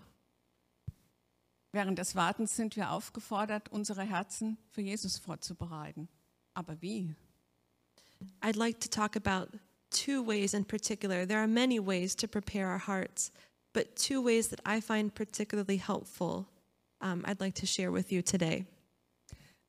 Während 1.73 1.97
des 1.97 2.15
Wartens 2.15 2.55
sind 2.55 2.77
wir 2.77 2.91
aufgefordert, 2.91 3.69
unsere 3.73 4.05
Herzen 4.05 4.59
für 4.73 4.83
Jesus 4.83 5.17
vorzubereiten. 5.17 6.09
Aber 6.55 6.77
wie? 6.83 7.15
I'd 8.43 8.57
like 8.57 8.79
to 8.81 8.91
talk 8.91 9.17
about 9.17 9.59
two 9.91 10.23
ways 10.23 10.53
in 10.53 10.65
particular. 10.65 11.25
There 11.25 11.41
are 11.41 11.49
many 11.49 11.81
ways 11.81 12.15
to 12.17 12.29
prepare 12.29 12.69
our 12.69 12.77
hearts, 12.77 13.33
but 13.73 13.97
two 13.97 14.21
ways 14.21 14.49
that 14.49 14.61
I 14.67 14.83
find 14.83 15.15
particularly 15.15 15.79
helpful 15.79 16.47
um, 17.01 17.25
I'd 17.27 17.41
like 17.41 17.55
to 17.55 17.67
share 17.67 17.91
with 17.91 18.13
you 18.13 18.21
today. 18.21 18.67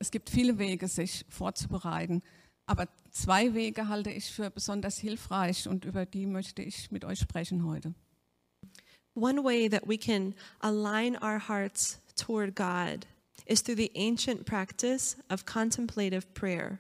Es 0.02 0.12
gibt 0.12 0.30
viele 0.30 0.60
Wege, 0.60 0.90
sich 0.90 1.24
vorzubereiten, 1.30 2.22
aber 2.68 2.90
zwei 3.12 3.54
Wege 3.54 3.88
halte 3.88 4.10
ich 4.10 4.32
für 4.32 4.50
besonders 4.50 4.98
hilfreich 4.98 5.68
und 5.68 5.86
über 5.86 6.06
die 6.06 6.26
möchte 6.26 6.62
ich 6.62 6.92
mit 6.92 7.06
euch 7.06 7.20
sprechen 7.20 7.66
heute. 7.66 7.94
One 9.14 9.44
way 9.44 9.70
that 9.70 9.88
we 9.88 9.98
can 9.98 10.34
align 10.60 11.16
our 11.22 11.40
hearts 11.48 12.00
toward 12.16 12.56
God 12.56 13.06
is 13.46 13.62
through 13.62 13.76
the 13.76 13.92
ancient 13.96 14.46
practice 14.46 15.18
of 15.30 15.46
contemplative 15.46 16.34
prayer. 16.34 16.80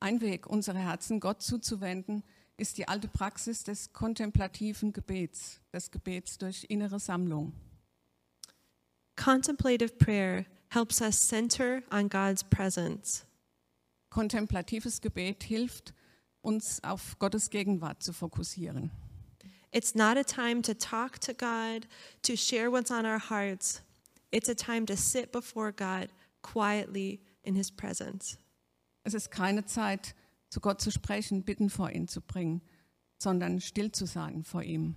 Ein 0.00 0.20
Weg, 0.20 0.46
unsere 0.46 0.78
Herzen 0.78 1.20
Gott 1.20 1.42
zuzuwenden, 1.42 2.22
ist 2.56 2.78
die 2.78 2.88
alte 2.88 3.08
Praxis 3.08 3.62
des 3.62 3.92
kontemplativen 3.92 4.92
Gebets, 4.92 5.60
des 5.72 5.90
Gebets 5.90 6.38
durch 6.38 6.66
innere 6.68 6.98
Sammlung. 6.98 7.52
Contemplative 9.16 9.96
prayer 9.98 10.44
helps 10.70 11.00
us 11.00 11.16
center 11.16 11.82
on 11.90 12.08
God's 12.08 12.42
presence. 12.42 13.24
Kontemplatives 14.10 15.00
Gebet 15.00 15.42
hilft, 15.42 15.94
uns 16.40 16.82
auf 16.82 17.18
Gottes 17.18 17.50
Gegenwart 17.50 18.02
zu 18.02 18.12
fokussieren. 18.12 18.90
It's 19.70 19.94
not 19.94 20.16
a 20.16 20.24
time 20.24 20.62
to 20.62 20.74
talk 20.74 21.18
to 21.20 21.34
God, 21.34 21.86
to 22.22 22.36
share 22.36 22.70
what's 22.70 22.90
on 22.90 23.04
our 23.04 23.18
hearts. 23.18 23.82
It's 24.30 24.48
a 24.48 24.54
time 24.54 24.86
to 24.86 24.96
sit 24.96 25.30
before 25.30 25.72
God 25.72 26.08
quietly 26.42 27.20
in 27.42 27.54
His 27.54 27.70
presence. 27.70 28.38
Es 29.04 29.14
ist 29.14 29.30
keine 29.30 29.64
Zeit, 29.66 30.14
zu 30.50 30.60
Gott 30.60 30.80
zu 30.80 30.90
sprechen, 30.90 31.42
Bitten 31.42 31.68
vor 31.68 31.90
ihn 31.90 32.08
zu 32.08 32.20
bringen, 32.20 32.62
sondern 33.18 33.60
still 33.60 33.92
zu 33.92 34.06
sein 34.06 34.44
vor 34.44 34.62
ihm. 34.62 34.96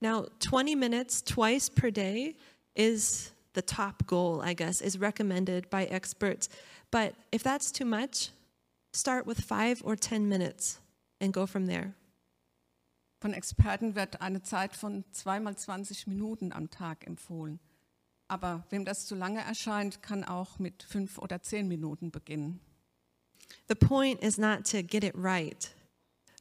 Now, 0.00 0.26
20 0.40 0.76
minutes 0.76 1.22
twice 1.22 1.68
per 1.68 1.90
day 1.90 2.36
is 2.74 3.32
the 3.54 3.62
top 3.62 4.06
goal, 4.06 4.40
I 4.40 4.54
guess, 4.54 4.80
is 4.80 5.00
recommended 5.00 5.68
by 5.70 5.84
experts. 5.86 6.48
But 6.90 7.14
if 7.32 7.42
that's 7.42 7.70
too 7.70 7.84
much, 7.84 8.30
start 8.92 9.26
with 9.26 9.40
five 9.40 9.82
or 9.84 9.96
10 9.96 10.28
minutes 10.28 10.80
and 11.20 11.32
go 11.32 11.46
from 11.46 11.66
there. 11.66 11.94
Von 13.20 13.34
Experten 13.34 13.94
wird 13.94 14.20
eine 14.20 14.42
Zeit 14.42 14.76
von 14.76 15.04
zweimal 15.10 15.56
20 15.56 16.06
Minuten 16.06 16.52
am 16.52 16.70
Tag 16.70 17.06
empfohlen. 17.06 17.58
Aber 18.28 18.64
wem 18.70 18.84
das 18.84 19.06
zu 19.06 19.14
lange 19.14 19.40
erscheint, 19.40 20.02
kann 20.02 20.22
auch 20.22 20.58
mit 20.58 20.82
fünf 20.82 21.18
oder 21.18 21.42
zehn 21.42 21.66
Minuten 21.66 22.10
beginnen. 22.10 22.60
The 23.68 23.74
point 23.74 24.22
is 24.22 24.38
not 24.38 24.64
to 24.70 24.82
get 24.82 25.02
it 25.02 25.14
right, 25.16 25.74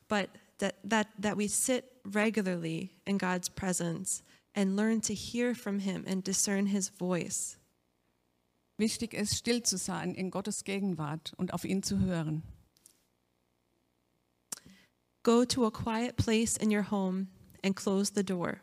but 0.08 0.30
that, 0.60 0.76
that, 0.84 1.08
that 1.18 1.38
we 1.38 1.48
sit 1.48 1.86
regularly 2.04 2.92
in 3.06 3.18
God's 3.18 3.50
presence 3.50 4.22
and 4.54 4.76
learn 4.76 5.02
to 5.02 5.14
hear 5.14 5.56
from 5.56 5.80
Him 5.80 6.04
and 6.06 6.24
discern 6.24 6.68
His 6.68 6.90
voice. 6.90 7.58
Wichtig 8.78 9.14
ist, 9.14 9.36
still 9.36 9.64
zu 9.64 9.78
sein 9.78 10.14
in 10.14 10.30
Gottes 10.30 10.64
Gegenwart 10.64 11.34
und 11.38 11.54
auf 11.54 11.66
ihn 11.66 11.82
zu 11.82 12.00
hören. 12.00 12.44
Go 15.24 15.46
to 15.46 15.66
a 15.66 15.72
quiet 15.72 16.16
place 16.16 16.56
in 16.56 16.72
your 16.72 16.90
home 16.90 17.28
and 17.64 17.76
close 17.76 18.14
the 18.16 18.24
door. 18.24 18.62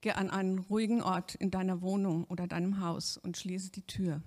Geh 0.00 0.12
an 0.12 0.30
einen 0.30 0.58
ruhigen 0.58 1.02
Ort 1.02 1.34
in 1.34 1.50
deiner 1.50 1.82
Wohnung 1.82 2.24
oder 2.24 2.46
deinem 2.46 2.80
Haus 2.80 3.16
und 3.16 3.36
schließe 3.36 3.70
die 3.70 3.86
Tür. 3.86 4.22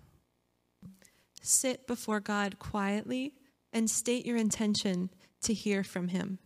Sit 1.41 1.88
before 1.88 2.21
God 2.21 2.59
quietly 2.59 3.33
and 3.71 3.89
state 3.89 4.25
your 4.25 4.38
intention 4.38 5.09
to 5.41 5.53
hear 5.53 5.83
from 5.83 6.07
Him. 6.07 6.38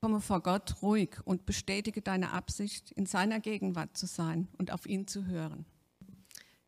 Komme 0.00 0.20
vor 0.20 0.40
Gott 0.40 0.82
ruhig 0.82 1.18
und 1.24 1.46
bestätige 1.46 2.00
deine 2.00 2.32
Absicht, 2.32 2.90
in 2.92 3.06
seiner 3.06 3.38
Gegenwart 3.38 3.96
zu 3.96 4.06
sein 4.06 4.48
und 4.58 4.70
auf 4.70 4.86
ihn 4.86 5.06
zu 5.06 5.26
hören. 5.26 5.66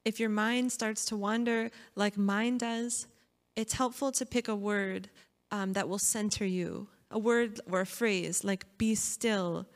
If 0.05 0.19
your 0.19 0.31
mind 0.31 0.73
starts 0.73 1.05
to 1.07 1.17
wander 1.17 1.71
like 1.95 2.17
mine 2.17 2.59
does, 2.59 3.07
it's 3.55 3.75
helpful 3.75 4.11
to 4.13 4.27
pick 4.27 4.49
a 4.49 4.57
word 4.57 5.09
um, 5.51 5.75
that 5.75 5.89
will 5.89 5.99
center 5.99 6.45
you. 6.45 6.89
A 7.11 7.19
word 7.19 7.61
or 7.71 7.83
a 7.83 7.87
phrase 7.87 8.43
like 8.43 8.67
be 8.79 8.95
still, 8.95 9.67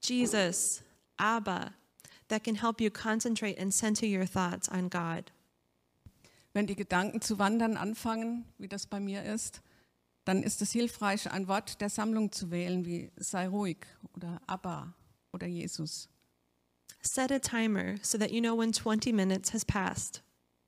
Jesus, 0.00 0.82
Abba, 1.18 1.74
that 2.28 2.42
can 2.42 2.54
help 2.54 2.80
you 2.80 2.90
concentrate 2.90 3.58
and 3.58 3.72
center 3.72 4.06
your 4.06 4.24
thoughts 4.24 4.68
on 4.68 4.88
God. 4.88 5.30
Wenn 6.54 6.66
die 6.66 6.74
Gedanken 6.74 7.20
zu 7.20 7.38
wandern 7.38 7.76
anfangen, 7.76 8.46
wie 8.58 8.66
das 8.66 8.86
bei 8.86 8.98
mir 8.98 9.22
ist, 9.22 9.60
dann 10.24 10.42
ist 10.42 10.62
es 10.62 10.72
hilfreich, 10.72 11.30
ein 11.30 11.48
Wort 11.48 11.80
der 11.80 11.90
Sammlung 11.90 12.32
zu 12.32 12.50
wählen, 12.50 12.84
wie 12.86 13.12
sei 13.16 13.46
ruhig 13.46 13.86
oder 14.14 14.40
Abba 14.46 14.94
oder 15.32 15.46
Jesus. 15.46 16.08
Set 17.06 17.30
a 17.30 17.38
timer 17.38 17.96
so 18.02 18.18
that 18.18 18.32
you 18.32 18.40
know 18.40 18.56
when 18.56 18.72
20 18.72 19.12
minutes 19.12 19.50
has 19.50 19.64
passed. 19.64 20.22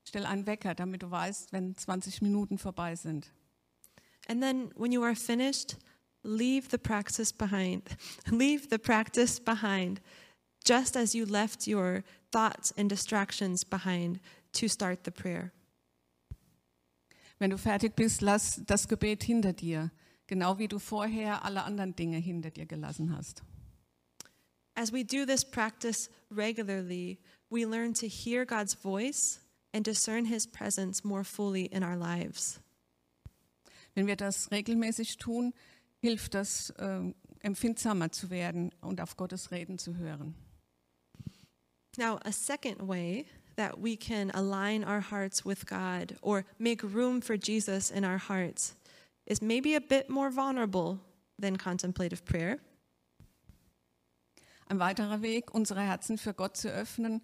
Stell 0.04 0.24
einen 0.24 0.46
Wecker, 0.46 0.74
damit 0.74 1.02
du 1.02 1.10
weißt, 1.10 1.52
wenn 1.52 1.74
20 1.74 2.22
Minuten 2.22 2.58
vorbei 2.58 2.94
sind. 2.94 3.30
And 4.28 4.40
then 4.40 4.70
when 4.76 4.92
you 4.92 5.02
are 5.02 5.16
finished, 5.16 5.76
leave 6.22 6.68
the 6.68 6.78
practice 6.78 7.32
behind. 7.32 7.82
leave 8.30 8.70
the 8.70 8.78
practice 8.78 9.40
behind, 9.40 10.00
just 10.64 10.96
as 10.96 11.14
you 11.14 11.26
left 11.26 11.66
your 11.66 12.04
thoughts 12.30 12.72
and 12.76 12.88
distractions 12.88 13.64
behind 13.64 14.20
to 14.52 14.68
start 14.68 15.04
the 15.04 15.10
prayer. 15.10 15.52
Wenn 17.40 17.50
du 17.50 17.58
fertig 17.58 17.96
bist, 17.96 18.22
lass 18.22 18.62
das 18.64 18.86
Gebet 18.86 19.24
hinter 19.24 19.52
dir, 19.52 19.90
genau 20.26 20.58
wie 20.58 20.68
du 20.68 20.78
vorher 20.78 21.44
alle 21.44 21.64
anderen 21.64 21.94
Dinge 21.96 22.18
hinter 22.18 22.50
dir 22.50 22.66
gelassen 22.66 23.16
hast. 23.16 23.42
As 24.78 24.92
we 24.92 25.02
do 25.02 25.26
this 25.26 25.42
practice 25.42 26.08
regularly, 26.30 27.18
we 27.50 27.66
learn 27.66 27.94
to 27.94 28.06
hear 28.06 28.44
God's 28.44 28.74
voice 28.74 29.40
and 29.74 29.84
discern 29.84 30.26
his 30.26 30.46
presence 30.46 31.04
more 31.04 31.24
fully 31.24 31.64
in 31.64 31.82
our 31.82 31.96
lives. 31.96 32.60
Wenn 33.96 34.06
wir 34.06 34.14
das 34.14 34.48
regelmäßig 34.52 35.18
tun, 35.18 35.52
hilft 36.00 36.34
das, 36.34 36.70
äh, 36.78 37.12
empfindsamer 37.42 38.12
zu 38.12 38.30
werden 38.30 38.70
und 38.80 39.00
auf 39.00 39.16
Gottes 39.16 39.50
Reden 39.50 39.78
zu 39.78 39.96
hören. 39.96 40.36
Now, 41.96 42.20
a 42.24 42.30
second 42.30 42.86
way 42.86 43.26
that 43.56 43.80
we 43.80 43.96
can 43.96 44.30
align 44.30 44.84
our 44.84 45.00
hearts 45.00 45.44
with 45.44 45.66
God 45.66 46.16
or 46.22 46.44
make 46.60 46.84
room 46.84 47.20
for 47.20 47.36
Jesus 47.36 47.90
in 47.90 48.04
our 48.04 48.18
hearts 48.18 48.76
is 49.26 49.42
maybe 49.42 49.74
a 49.74 49.80
bit 49.80 50.08
more 50.08 50.30
vulnerable 50.30 51.00
than 51.36 51.56
contemplative 51.56 52.24
prayer. 52.24 52.60
Ein 54.70 54.80
weiterer 54.80 55.22
Weg, 55.22 55.54
unsere 55.54 55.80
Herzen 55.80 56.18
für 56.18 56.34
Gott 56.34 56.58
zu 56.58 56.68
öffnen, 56.68 57.22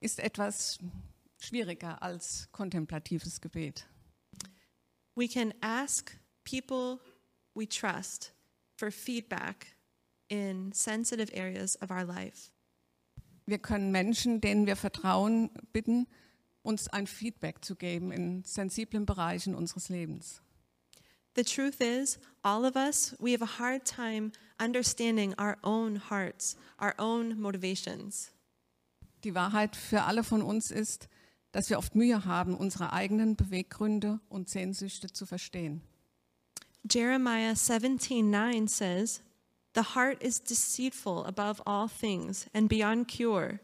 ist 0.00 0.18
etwas 0.18 0.78
schwieriger 1.40 2.02
als 2.02 2.50
kontemplatives 2.52 3.40
Gebet. 3.40 3.86
We 5.14 5.28
can 5.28 5.54
ask 5.62 6.18
people 6.44 7.00
we 7.54 7.66
trust 7.66 8.34
for 8.76 8.90
feedback 8.90 9.76
in 10.28 10.72
sensitive 10.72 11.32
areas 11.34 11.80
of 11.80 11.90
our 11.90 12.04
life. 12.04 12.50
Wir 13.46 13.58
können 13.58 13.90
Menschen, 13.90 14.42
denen 14.42 14.66
wir 14.66 14.76
vertrauen, 14.76 15.50
bitten, 15.72 16.06
uns 16.62 16.86
ein 16.88 17.06
Feedback 17.06 17.64
zu 17.64 17.76
geben 17.76 18.12
in 18.12 18.44
sensiblen 18.44 19.06
Bereichen 19.06 19.54
unseres 19.54 19.88
Lebens. 19.88 20.42
The 21.34 21.44
truth 21.44 21.80
is, 21.80 22.18
all 22.42 22.66
of 22.66 22.76
us, 22.76 23.16
we 23.18 23.32
have 23.32 23.42
a 23.42 23.58
hard 23.58 23.86
time 23.86 24.32
understanding 24.62 25.34
our 25.38 25.56
own 25.62 26.00
hearts, 26.10 26.56
our 26.80 26.94
own 26.98 27.40
motivations. 27.40 28.30
Die 29.24 29.34
Wahrheit 29.34 29.76
für 29.76 30.02
alle 30.02 30.24
von 30.24 30.42
uns 30.42 30.70
ist, 30.70 31.08
dass 31.52 31.68
wir 31.70 31.78
oft 31.78 31.94
Mühe 31.94 32.24
haben, 32.24 32.56
unsere 32.56 32.92
eigenen 32.92 33.36
Beweggründe 33.36 34.20
und 34.28 34.48
Sehnsüchte 34.48 35.12
zu 35.12 35.26
verstehen. 35.26 35.82
Jeremiah 36.90 37.54
17:9 37.54 38.68
says, 38.68 39.22
"The 39.74 39.94
heart 39.94 40.22
is 40.22 40.42
deceitful 40.42 41.24
above 41.24 41.64
all 41.66 41.88
things 41.88 42.46
and 42.52 42.68
beyond 42.68 43.08
cure. 43.08 43.60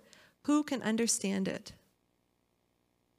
Who 0.46 0.62
can 0.62 0.82
understand 0.82 1.48
it?" 1.48 1.74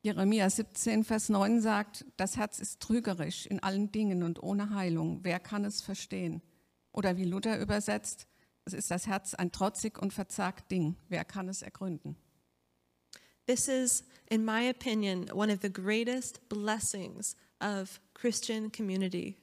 Jeremia 0.01 0.49
17, 0.49 1.03
Vers 1.03 1.27
9 1.27 1.59
sagt, 1.59 2.05
das 2.15 2.37
Herz 2.37 2.59
ist 2.59 2.79
trügerisch 2.79 3.45
in 3.45 3.61
allen 3.61 3.91
Dingen 3.91 4.23
und 4.23 4.41
ohne 4.41 4.73
Heilung. 4.73 5.19
Wer 5.23 5.41
kann 5.41 5.65
es 5.65 5.81
verstehen? 5.81 6.41
Oder 6.99 7.15
wie 7.15 7.23
Luther 7.23 7.57
übersetzt, 7.61 8.27
es 8.65 8.73
ist 8.73 8.91
das 8.91 9.07
Herz 9.07 9.33
ein 9.33 9.53
trotzig 9.53 9.97
und 9.97 10.11
verzagt 10.11 10.69
Ding. 10.69 10.97
Wer 11.07 11.23
kann 11.23 11.47
es 11.47 11.61
ergründen? 11.61 12.17
This 13.47 13.69
is, 13.69 14.03
in 14.29 14.43
my 14.43 14.69
opinion, 14.69 15.31
one 15.31 15.49
of 15.49 15.59
the 15.61 15.71
greatest 15.71 16.41
blessings 16.49 17.37
of 17.61 18.01
Christian 18.13 18.69
community. 18.69 19.37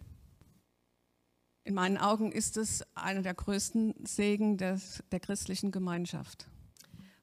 In 1.65 1.73
meinen 1.73 1.97
Augen 1.97 2.31
ist 2.31 2.59
es 2.59 2.85
einer 2.95 3.23
der 3.23 3.33
größten 3.33 4.05
Segen 4.05 4.59
des, 4.59 5.03
der 5.11 5.21
christlichen 5.21 5.73
Gemeinschaft. 5.73 6.51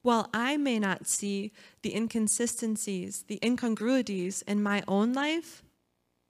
While 0.02 0.26
I 0.34 0.58
may 0.58 0.80
not 0.80 1.06
see 1.06 1.52
the 1.84 1.94
inconsistencies, 1.94 3.24
the 3.28 3.38
incongruities 3.40 4.42
in 4.42 4.60
my 4.60 4.82
own 4.88 5.12
life, 5.12 5.62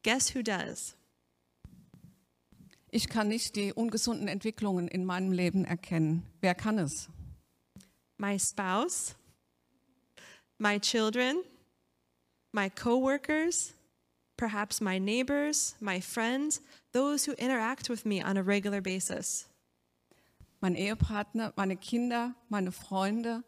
guess 0.03 0.35
who 0.35 0.43
does? 0.43 0.95
Ich 2.95 3.09
kann 3.09 3.27
nicht 3.27 3.57
die 3.57 3.73
ungesunden 3.73 4.29
Entwicklungen 4.29 4.87
in 4.87 5.05
meinem 5.05 5.33
Leben 5.33 5.65
erkennen. 5.65 6.23
Wer 6.41 6.55
kann 6.55 6.79
es? 6.79 7.09
My 8.19 8.39
spouse, 8.39 9.17
my 10.59 10.79
children, 10.79 11.43
my 12.53 12.71
coworkers, 12.71 13.75
perhaps 14.37 14.81
my 14.81 15.01
neighbors, 15.01 15.75
my 15.81 16.01
friends, 16.01 16.63
those 16.93 17.29
who 17.29 17.33
interact 17.33 17.91
with 17.91 18.05
me 18.05 18.25
on 18.25 18.37
a 18.37 18.43
regular 18.43 18.81
basis. 18.81 19.49
Mein 20.61 20.77
Ehepartner, 20.77 21.53
meine 21.57 21.77
Kinder, 21.77 22.37
meine 22.49 22.71
Freunde, 22.71 23.43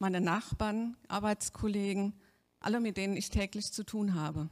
meine 0.00 0.20
Nachbarn, 0.20 0.96
Arbeitskollegen, 1.06 2.14
alle, 2.58 2.80
mit 2.80 2.96
denen 2.96 3.16
ich 3.16 3.30
täglich 3.30 3.70
zu 3.70 3.84
tun 3.84 4.14
habe. 4.14 4.48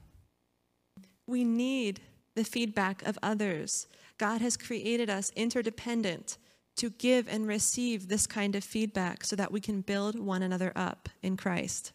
We 1.27 1.45
need 1.45 2.01
the 2.37 2.45
feedback 2.45 3.03
of 3.09 3.19
others. 3.25 3.89
God 4.19 4.41
has 4.41 4.57
created 4.57 5.11
us 5.11 5.31
interdependent 5.37 6.39
to 6.77 6.91
give 6.91 7.29
and 7.29 7.47
receive 7.47 8.09
this 8.09 8.27
kind 8.27 8.55
of 8.55 8.63
feedback 8.63 9.25
so 9.25 9.37
that 9.37 9.51
we 9.51 9.61
can 9.61 9.81
build 9.81 10.19
one 10.19 10.43
another 10.43 10.73
up 10.77 11.09
in 11.23 11.37
Christ. 11.37 11.93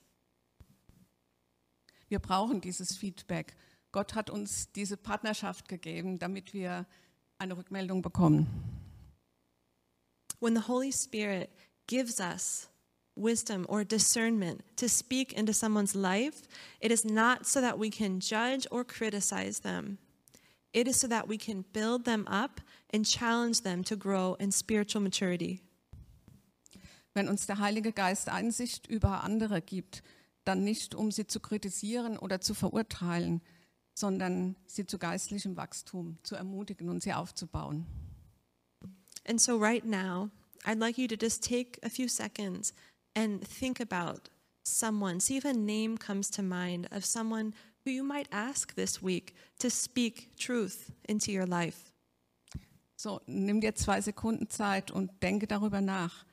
Wir 2.10 2.20
brauchen 2.20 2.60
dieses 2.60 2.98
Feedback. 2.98 3.56
Gott 3.92 4.16
hat 4.16 4.30
uns 4.30 4.68
diese 4.74 4.98
Partnerschaft 4.98 5.68
gegeben, 5.68 6.20
damit 6.20 6.54
wir 6.54 6.86
eine 7.40 7.56
Rückmeldung 7.56 8.02
bekommen. 8.02 8.48
When 10.40 10.56
the 10.56 10.68
Holy 10.68 10.92
Spirit 10.92 11.50
gives 11.88 12.20
us 12.20 12.68
wisdom 13.16 13.66
or 13.70 13.84
discernment 13.84 14.64
to 14.78 14.90
speak 14.90 15.34
into 15.34 15.54
someone's 15.54 15.94
life, 15.96 16.48
it 16.80 16.92
is 16.92 17.06
not 17.06 17.46
so 17.46 17.62
that 17.62 17.78
we 17.78 17.90
can 17.90 18.20
judge 18.20 18.68
or 18.72 18.84
criticize 18.84 19.60
them. 19.60 19.98
It 20.74 20.88
is 20.88 21.00
so 21.00 21.08
that 21.08 21.28
we 21.28 21.38
can 21.38 21.66
build 21.74 22.06
them 22.06 22.26
up 22.28 22.62
and 22.94 23.06
challenge 23.06 23.62
them 23.62 23.84
to 23.84 23.98
grow 23.98 24.36
in 24.40 24.52
spiritual 24.52 25.02
maturity. 25.02 25.62
Wenn 27.14 27.28
uns 27.28 27.46
der 27.46 27.60
Heilige 27.60 27.92
Geist 27.92 28.30
Einsicht 28.30 28.88
über 28.88 29.24
andere 29.24 29.62
gibt, 29.62 30.02
dann 30.46 30.64
nicht, 30.64 30.96
um 30.96 31.12
sie 31.12 31.28
zu 31.28 31.40
kritisieren 31.40 32.18
oder 32.18 32.40
zu 32.40 32.54
verurteilen, 32.54 33.42
sondern 33.94 34.56
sie 34.66 34.86
zu 34.86 34.98
geistlichem 34.98 35.58
Wachstum 35.58 36.18
zu 36.24 36.36
ermutigen 36.36 36.90
und 36.90 37.04
sie 37.04 37.14
aufzubauen. 37.14 37.86
And 39.28 39.40
so, 39.40 39.58
right 39.58 39.86
now, 39.86 40.30
I'd 40.66 40.80
like 40.80 40.98
you 40.98 41.08
to 41.08 41.16
just 41.20 41.44
take 41.44 41.80
a 41.84 41.90
few 41.90 42.08
seconds 42.08 42.74
and 43.14 43.44
think 43.46 43.80
about 43.80 44.30
someone. 44.64 45.20
See 45.20 45.38
if 45.38 45.46
a 45.46 45.54
name 45.54 45.98
comes 45.98 46.32
to 46.32 46.42
mind 46.42 46.88
of 46.92 47.06
someone 47.06 47.54
who 47.84 47.92
you 47.92 48.04
might 48.04 48.28
ask 48.32 48.76
this 48.76 49.02
week 49.02 49.36
to 49.60 49.70
speak 49.70 50.36
truth 50.38 50.92
into 51.08 51.32
your 51.32 51.46
life. 51.46 51.92
So, 52.96 53.22
nimm 53.28 53.62
dir 53.62 53.74
zwei 53.74 54.00
Sekunden 54.02 54.50
Zeit 54.50 54.92
und 54.92 55.10
denke 55.24 55.48
darüber 55.48 55.82
nach, 55.82 56.26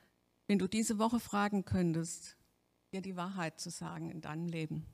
wenn 0.48 0.58
du 0.58 0.66
diese 0.66 0.98
Woche 0.98 1.20
fragen 1.20 1.64
könntest, 1.64 2.36
dir 2.92 3.00
die 3.00 3.16
Wahrheit 3.16 3.58
zu 3.60 3.70
sagen 3.70 4.10
in 4.10 4.20
deinem 4.20 4.48
Leben. 4.48 4.84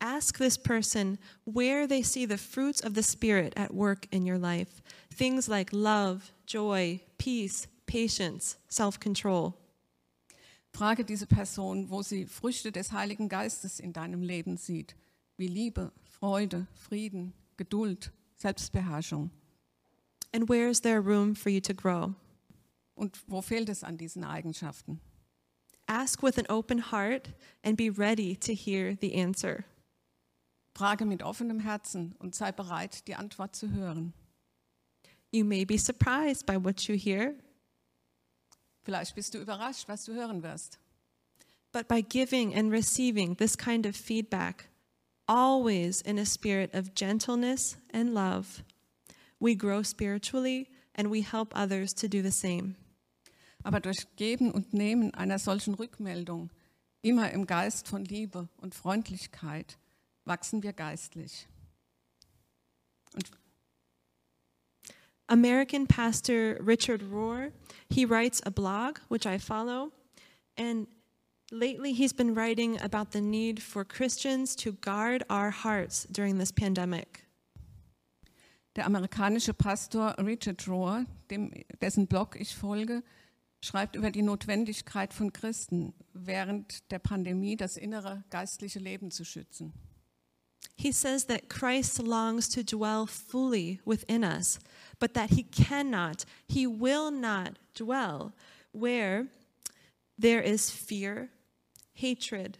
Ask 0.00 0.38
this 0.38 0.58
person 0.58 1.18
where 1.44 1.88
they 1.88 2.02
see 2.02 2.26
the 2.26 2.36
fruits 2.36 2.82
of 2.84 2.94
the 2.94 3.02
Spirit 3.02 3.56
at 3.56 3.72
work 3.72 4.06
in 4.10 4.24
your 4.24 4.38
life. 4.38 4.82
Things 5.10 5.48
like 5.48 5.72
love, 5.72 6.32
joy, 6.46 7.00
peace, 7.18 7.66
patience, 7.86 8.56
self 8.68 9.00
control. 9.00 9.54
Frage 10.72 11.04
diese 11.04 11.26
Person, 11.26 11.88
wo 11.88 12.02
sie 12.02 12.26
Früchte 12.26 12.72
des 12.72 12.92
Heiligen 12.92 13.28
Geistes 13.28 13.80
in 13.80 13.92
deinem 13.92 14.22
Leben 14.22 14.56
sieht, 14.56 14.96
wie 15.36 15.48
Liebe, 15.48 15.92
Freude, 16.04 16.66
Frieden, 16.74 17.32
Geduld, 17.56 18.12
Selbstbeherrschung. 18.36 19.30
And 20.32 20.48
where 20.48 20.68
is 20.68 20.80
there 20.80 21.00
room 21.00 21.34
for 21.34 21.50
you 21.50 21.60
to 21.60 21.74
grow? 21.74 22.14
Und 22.96 23.18
wo 23.28 23.40
fehlt 23.42 23.68
es 23.68 23.82
an 23.84 23.96
diesen 23.96 24.24
Eigenschaften? 24.24 25.00
Ask 25.86 26.22
with 26.22 26.38
an 26.38 26.46
open 26.48 26.90
heart 26.90 27.32
and 27.62 27.76
be 27.76 27.90
ready 27.90 28.36
to 28.36 28.52
hear 28.54 28.96
the 29.00 29.14
answer. 29.14 29.64
Frage 30.74 31.04
mit 31.04 31.22
offenem 31.22 31.60
Herzen 31.60 32.14
und 32.18 32.34
sei 32.34 32.50
bereit, 32.52 33.06
die 33.06 33.14
Antwort 33.14 33.54
zu 33.54 33.70
hören. 33.70 34.12
You 35.30 35.44
may 35.44 35.64
be 35.64 35.78
surprised 35.78 36.46
by 36.46 36.56
what 36.56 36.82
you 36.88 36.96
hear, 36.96 37.34
Vielleicht 38.82 39.14
bist 39.14 39.32
du 39.34 39.38
überrascht, 39.38 39.88
was 39.88 40.04
du 40.04 40.12
hören 40.14 40.42
wirst. 40.42 40.78
but 41.72 41.88
by 41.88 42.00
giving 42.02 42.54
and 42.54 42.70
receiving 42.70 43.34
this 43.36 43.56
kind 43.56 43.86
of 43.86 43.96
feedback, 43.96 44.68
always 45.28 46.00
in 46.00 46.18
a 46.18 46.26
spirit 46.26 46.74
of 46.74 46.94
gentleness 46.94 47.76
and 47.92 48.14
love, 48.14 48.62
we 49.40 49.54
grow 49.54 49.82
spiritually 49.82 50.68
and 50.94 51.10
we 51.10 51.22
help 51.22 51.52
others 51.54 51.92
to 51.94 52.08
do 52.08 52.22
the 52.22 52.30
same. 52.30 52.76
Aber 53.64 53.80
durch 53.80 54.04
Geben 54.16 54.50
und 54.50 54.74
Nehmen 54.74 55.14
einer 55.14 55.38
solchen 55.38 55.74
Rückmeldung, 55.74 56.50
immer 57.02 57.30
im 57.30 57.46
Geist 57.46 57.88
von 57.88 58.04
Liebe 58.04 58.48
und 58.58 58.74
Freundlichkeit, 58.74 59.78
wachsen 60.24 60.62
wir 60.62 60.72
geistlich. 60.72 61.46
Und 63.14 63.30
American 65.26 65.86
pastor 65.86 66.56
Richard 66.60 67.02
Rohr, 67.10 67.50
he 67.88 68.04
writes 68.04 68.42
a 68.42 68.50
blog 68.50 69.00
which 69.08 69.26
I 69.26 69.38
follow, 69.38 69.92
and 70.56 70.86
lately 71.54 71.92
he's 71.92 72.12
been 72.12 72.34
writing 72.34 72.80
about 72.82 73.12
the 73.12 73.20
need 73.20 73.62
for 73.62 73.84
Christians 73.84 74.56
to 74.56 74.72
guard 74.72 75.22
our 75.30 75.50
hearts 75.50 76.06
during 76.10 76.38
this 76.38 76.52
pandemic. 76.52 77.24
der 78.76 78.86
amerikanische 78.86 79.54
Pastor 79.54 80.16
Richard 80.18 80.66
Rohr, 80.66 81.06
dem, 81.30 81.52
dessen 81.80 82.06
Blog 82.06 82.36
ich 82.38 82.54
folge, 82.54 83.02
schreibt 83.60 83.96
über 83.96 84.10
die 84.10 84.22
Notwendigkeit 84.22 85.14
von 85.14 85.32
Christen, 85.32 85.94
während 86.12 86.90
der 86.90 86.98
Pandemie 86.98 87.56
das 87.56 87.76
innere 87.76 88.24
geistliche 88.30 88.78
Leben 88.78 89.10
zu 89.10 89.24
schützen. 89.24 89.72
He 90.76 90.90
says 90.90 91.26
that 91.26 91.48
Christ 91.48 91.98
longs 92.02 92.48
to 92.48 92.64
dwell 92.64 93.06
fully 93.06 93.80
within 93.84 94.24
us, 94.24 94.58
but 94.98 95.14
that 95.14 95.30
he 95.30 95.44
cannot, 95.44 96.24
he 96.48 96.66
will 96.66 97.12
not 97.12 97.58
dwell 97.74 98.32
where 98.72 99.28
there 100.18 100.42
is 100.42 100.70
fear, 100.70 101.28
hatred, 101.94 102.58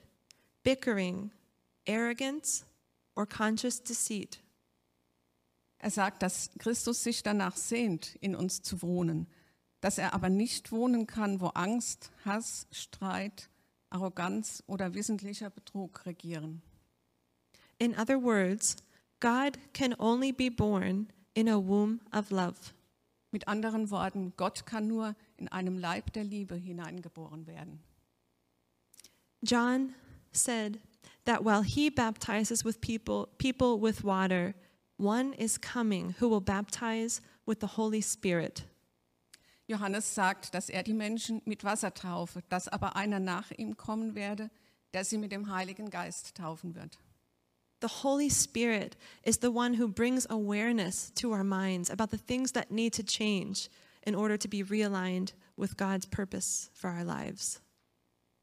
bickering, 0.63 1.31
arrogance, 1.87 2.65
or 3.15 3.27
conscious 3.27 3.83
deceit. 3.83 4.41
Er 5.79 5.91
sagt, 5.91 6.23
dass 6.23 6.51
Christus 6.59 7.05
sich 7.05 7.23
danach 7.23 7.57
sehnt, 7.57 8.17
in 8.17 8.35
uns 8.35 8.63
zu 8.63 8.81
wohnen, 8.81 9.27
dass 9.81 9.99
er 9.99 10.15
aber 10.15 10.31
nicht 10.31 10.73
wohnen 10.73 11.07
kann, 11.07 11.41
wo 11.41 11.49
Angst, 11.49 12.11
Hass, 12.25 12.67
Streit, 12.71 13.51
Arroganz 13.91 14.63
oder 14.67 14.95
wissentlicher 14.95 15.51
Betrug 15.51 16.07
regieren. 16.07 16.63
In 17.79 17.95
other 17.99 18.23
words, 18.23 18.77
God 19.21 19.59
can 19.75 19.95
only 19.99 20.33
be 20.33 20.51
born 20.51 21.09
in 21.35 21.49
a 21.49 21.57
womb 21.57 22.01
of 22.13 22.31
love. 22.31 22.73
Mit 23.31 23.47
anderen 23.49 23.91
Worten, 23.91 24.33
Gott 24.37 24.65
kann 24.65 24.87
nur 24.87 25.15
in 25.37 25.49
einem 25.49 25.77
Leib 25.77 26.13
der 26.13 26.25
Liebe 26.25 26.55
hineingeboren 26.55 27.47
werden. 27.47 27.83
John 29.45 29.95
said 30.33 30.81
that 31.25 31.45
while 31.45 31.63
he 31.63 31.91
baptizes 31.91 32.65
with 32.65 32.81
people, 32.81 33.29
people 33.39 33.79
with 33.79 34.05
water, 34.05 34.55
one 34.97 35.33
is 35.35 35.59
coming 35.59 36.15
who 36.19 36.29
will 36.29 36.41
baptize 36.41 37.21
with 37.47 37.61
the 37.61 37.67
Holy 37.67 38.01
Spirit. 38.01 38.65
Johannes 39.67 40.05
sagt, 40.05 40.53
dass 40.53 40.69
er 40.69 40.83
die 40.83 40.93
Menschen 40.93 41.41
mit 41.47 41.65
Wasser 41.65 41.91
taufe, 41.91 42.43
dass 42.51 42.69
aber 42.69 42.97
einer 42.97 43.19
nach 43.19 43.51
ihm 43.57 43.77
kommen 43.77 44.15
werde, 44.15 44.51
der 44.93 45.05
sie 45.05 45.19
mit 45.19 45.33
dem 45.33 45.51
Heiligen 45.51 45.91
Geist 45.91 46.35
taufen 46.35 46.75
wird. 46.75 46.99
The 47.81 48.03
Holy 48.03 48.31
Spirit 48.31 48.97
is 49.25 49.39
the 49.41 49.51
one 49.51 49.75
who 49.75 49.89
brings 49.89 50.27
awareness 50.31 51.13
to 51.17 51.33
our 51.33 51.45
minds 51.45 51.91
about 51.91 52.11
the 52.11 52.19
things 52.19 52.53
that 52.53 52.71
need 52.71 52.95
to 52.95 53.03
change 53.03 53.69
in 54.07 54.15
order 54.15 54.37
to 54.39 54.49
be 54.49 54.63
realigned 54.63 55.33
with 55.57 55.77
God's 55.77 56.07
purpose 56.07 56.71
for 56.75 56.91
our 56.91 57.05
lives. 57.05 57.61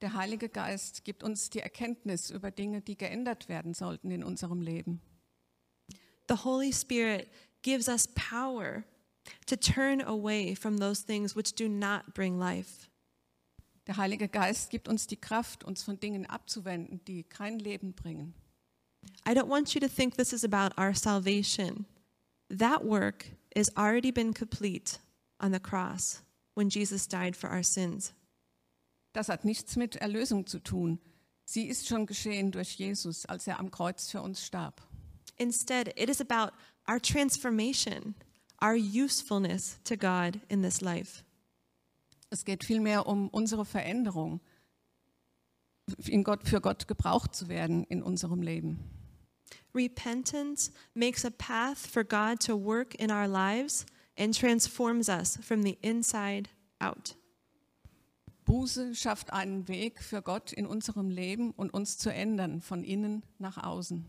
Der 0.02 0.16
Heilige 0.16 0.50
Geist 0.50 1.04
gibt 1.04 1.24
uns 1.24 1.52
die 1.52 1.60
Erkenntnis 1.60 2.32
über 2.32 2.50
Dinge, 2.50 2.82
die 2.82 2.98
geändert 2.98 3.50
werden 3.50 3.76
sollten 3.76 4.10
in 4.10 4.24
unserem 4.24 4.60
Leben. 4.60 5.00
The 6.28 6.44
Holy 6.44 6.74
Spirit 6.74 7.30
gives 7.62 7.88
us 7.88 8.08
power 8.08 8.84
to 9.46 9.56
turn 9.56 10.02
away 10.02 10.56
from 10.56 10.80
those 10.80 11.06
things 11.06 11.36
which 11.36 11.54
do 11.54 11.68
not 11.68 12.14
bring 12.16 12.40
life. 12.40 12.88
Der 13.86 13.98
Heilige 13.98 14.28
Geist 14.28 14.72
gibt 14.72 14.88
uns 14.88 15.06
die 15.06 15.18
Kraft, 15.18 15.64
uns 15.64 15.84
von 15.84 16.00
Dingen 16.00 16.26
abzuwenden, 16.26 17.04
die 17.06 17.24
kein 17.24 17.60
Leben 17.60 17.94
bringen. 17.94 18.34
I 19.28 19.34
don't 19.34 19.50
want 19.50 19.74
you 19.74 19.82
to 19.82 19.88
think 19.88 20.16
this 20.16 20.34
is 20.34 20.44
about 20.44 20.74
our 20.80 20.96
salvation. 20.96 21.86
That 22.50 22.84
work 22.84 23.26
is 23.56 23.76
already 23.76 24.12
been 24.12 24.34
complete 24.34 25.00
on 25.40 25.52
the 25.52 25.60
cross 25.60 26.24
when 26.56 26.70
Jesus 26.70 27.08
died 27.08 27.36
for 27.36 27.50
our 27.50 27.64
sins. 27.64 28.14
Das 29.14 29.30
hat 29.30 29.46
nichts 29.46 29.76
mit 29.76 29.98
Erlösung 29.98 30.48
zu 30.48 30.60
tun. 30.60 31.00
Sie 31.44 31.68
ist 31.68 31.88
schon 31.88 32.06
geschehen 32.06 32.52
durch 32.52 32.76
Jesus, 32.76 33.26
als 33.26 33.48
er 33.48 33.60
am 33.60 33.72
Kreuz 33.72 34.10
für 34.10 34.22
uns 34.22 34.46
starb. 34.46 34.82
Instead, 35.38 35.88
it 36.00 36.10
is 36.10 36.22
about 36.22 36.54
our 36.88 37.02
transformation, 37.02 38.16
our 38.64 38.76
usefulness 38.76 39.80
to 39.84 39.98
God 39.98 40.40
in 40.50 40.62
this 40.62 40.82
life. 40.82 41.24
Es 42.30 42.46
geht 42.46 42.64
vielmehr 42.64 43.08
um 43.08 43.28
unsere 43.30 43.66
Veränderung, 43.66 44.40
in 46.06 46.24
Gott, 46.24 46.48
für 46.48 46.62
Gott 46.62 46.88
gebraucht 46.88 47.36
zu 47.36 47.50
werden 47.50 47.84
in 47.84 48.02
unserem 48.02 48.42
Leben. 48.42 48.80
Repentance 49.74 50.72
makes 50.94 51.26
a 51.26 51.30
path 51.30 51.78
for 51.78 52.04
God 52.04 52.40
to 52.46 52.56
work 52.56 52.96
in 52.96 53.12
our 53.12 53.28
lives 53.28 53.86
and 54.18 54.38
transforms 54.38 55.10
us 55.10 55.38
from 55.42 55.64
the 55.64 55.78
inside 55.82 56.50
out. 56.80 57.16
Buße 58.52 58.96
schafft 58.96 59.32
einen 59.32 59.70
Weg 59.70 60.04
für 60.04 60.22
Gott 60.22 60.52
in 60.52 60.66
unserem 60.66 61.10
Leben 61.10 61.52
und 61.52 61.74
uns 61.74 61.98
zu 61.98 62.14
ändern, 62.14 62.60
von 62.60 62.84
innen 62.84 63.24
nach 63.40 63.58
außen. 63.58 64.06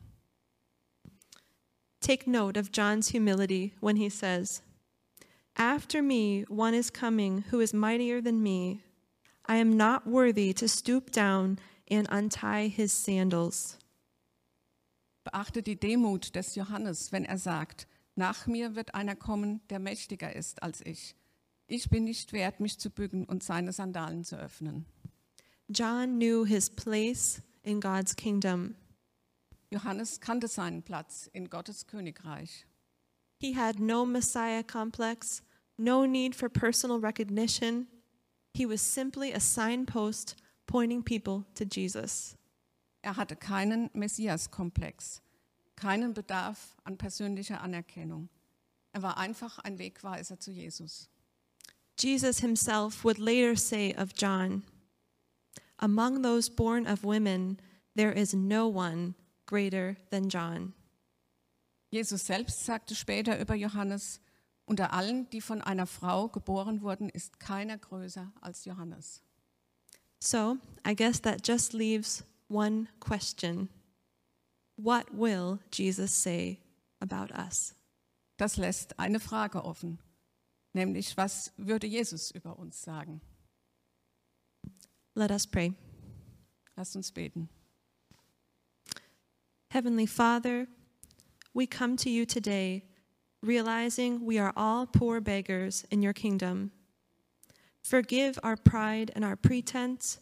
Take 2.00 2.28
note 2.28 2.58
of 2.58 2.70
John's 2.72 3.14
humility 3.14 3.72
when 3.80 3.94
he 3.94 4.10
says, 4.10 4.64
After 5.54 6.02
me, 6.02 6.44
one 6.48 6.76
is 6.76 6.92
coming 6.92 7.44
who 7.52 7.60
is 7.60 7.72
mightier 7.72 8.20
than 8.20 8.42
me. 8.42 8.80
I 9.46 9.60
am 9.60 9.76
not 9.76 10.08
worthy 10.08 10.52
to 10.54 10.66
stoop 10.66 11.12
down 11.12 11.60
and 11.88 12.08
untie 12.10 12.66
his 12.66 12.92
sandals. 12.92 13.78
Beachte 15.22 15.62
die 15.62 15.78
Demut 15.78 16.34
des 16.34 16.56
Johannes, 16.56 17.12
wenn 17.12 17.24
er 17.24 17.38
sagt, 17.38 17.86
nach 18.16 18.48
mir 18.48 18.74
wird 18.74 18.92
einer 18.96 19.14
kommen, 19.14 19.60
der 19.70 19.78
mächtiger 19.78 20.34
ist 20.34 20.64
als 20.64 20.84
ich. 20.84 21.14
Ich 21.66 21.88
bin 21.88 22.04
nicht 22.04 22.32
wert, 22.32 22.60
mich 22.60 22.78
zu 22.78 22.90
bücken 22.90 23.24
und 23.24 23.42
seine 23.42 23.72
Sandalen 23.72 24.24
zu 24.24 24.36
öffnen. 24.36 24.86
John 25.68 26.18
knew 26.18 26.44
his 26.44 26.68
place 26.68 27.42
in 27.62 27.80
God's 27.80 28.14
kingdom. 28.14 28.74
Johannes 29.70 30.20
kannte 30.20 30.48
seinen 30.48 30.82
Platz 30.82 31.30
in 31.32 31.48
Gottes 31.48 31.86
Königreich. 31.86 32.66
He 33.38 33.54
had 33.54 33.80
no 33.80 34.04
Messiah 34.04 34.62
complex, 34.62 35.42
no 35.78 36.04
need 36.04 36.36
for 36.36 36.48
personal 36.48 36.98
recognition. 36.98 37.86
He 38.54 38.66
was 38.66 38.82
simply 38.82 39.32
a 39.32 39.40
signpost 39.40 40.36
pointing 40.66 41.02
people 41.02 41.44
to 41.54 41.64
Jesus. 41.64 42.36
Er 43.02 43.16
hatte 43.16 43.34
keinen 43.34 43.90
Messias-Komplex, 43.94 45.22
keinen 45.74 46.14
Bedarf 46.14 46.76
an 46.84 46.98
persönlicher 46.98 47.60
Anerkennung. 47.60 48.28
Er 48.92 49.02
war 49.02 49.16
einfach 49.16 49.58
ein 49.58 49.78
Wegweiser 49.78 50.38
zu 50.38 50.52
Jesus. 50.52 51.08
Jesus 51.96 52.40
himself 52.40 53.04
would 53.04 53.18
later 53.18 53.56
say 53.56 53.92
of 53.92 54.14
John, 54.14 54.62
Among 55.78 56.22
those 56.22 56.48
born 56.48 56.86
of 56.86 57.04
women, 57.04 57.58
there 57.96 58.12
is 58.12 58.32
no 58.34 58.68
one 58.68 59.14
greater 59.46 59.96
than 60.10 60.28
John. 60.28 60.74
Jesus 61.90 62.22
selbst 62.22 62.64
sagte 62.64 62.94
später 62.94 63.38
über 63.38 63.54
Johannes, 63.54 64.20
unter 64.64 64.92
allen, 64.92 65.28
die 65.30 65.40
von 65.40 65.60
einer 65.60 65.86
Frau 65.86 66.28
geboren 66.28 66.80
wurden, 66.82 67.08
ist 67.10 67.40
keiner 67.40 67.76
größer 67.78 68.32
als 68.40 68.64
Johannes. 68.64 69.20
So 70.20 70.58
I 70.86 70.94
guess 70.94 71.20
that 71.20 71.42
just 71.42 71.72
leaves 71.74 72.22
one 72.48 72.88
question 73.00 73.68
What 74.76 75.12
will 75.12 75.58
Jesus 75.70 76.12
say 76.12 76.60
about 77.00 77.32
us? 77.32 77.74
Das 78.38 78.56
lässt 78.56 78.98
eine 78.98 79.20
Frage 79.20 79.64
offen, 79.64 79.98
nämlich 80.72 81.16
was 81.16 81.52
würde 81.56 81.86
Jesus 81.86 82.30
über 82.30 82.58
uns 82.58 82.82
sagen? 82.82 83.20
Let 85.14 85.30
us 85.30 85.46
pray. 85.46 85.74
Lasst 86.76 86.96
uns 86.96 87.12
beten. 87.12 87.48
Heavenly 89.68 90.06
Father, 90.06 90.66
we 91.54 91.66
come 91.66 91.96
to 91.96 92.10
you 92.10 92.24
today 92.24 92.84
realizing 93.42 94.24
we 94.24 94.38
are 94.38 94.52
all 94.56 94.86
poor 94.86 95.20
beggars 95.20 95.84
in 95.90 96.02
your 96.02 96.12
kingdom. 96.12 96.70
Forgive 97.82 98.38
our 98.42 98.56
pride 98.56 99.10
and 99.14 99.24
our 99.24 99.36
pretense 99.36 100.20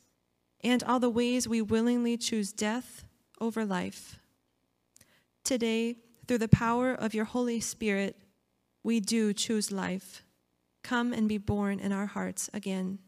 and 0.64 0.82
all 0.82 0.98
the 0.98 1.10
ways 1.10 1.46
we 1.46 1.60
willingly 1.60 2.16
choose 2.16 2.52
death 2.52 3.04
over 3.40 3.64
life. 3.64 4.18
Today, 5.44 5.96
through 6.26 6.38
the 6.38 6.48
power 6.48 6.94
of 6.94 7.14
your 7.14 7.24
Holy 7.24 7.60
Spirit, 7.60 8.16
we 8.82 9.00
do 9.00 9.32
choose 9.32 9.70
life. 9.70 10.22
Come 10.82 11.12
and 11.12 11.28
be 11.28 11.38
born 11.38 11.78
in 11.78 11.92
our 11.92 12.06
hearts 12.06 12.50
again. 12.52 12.98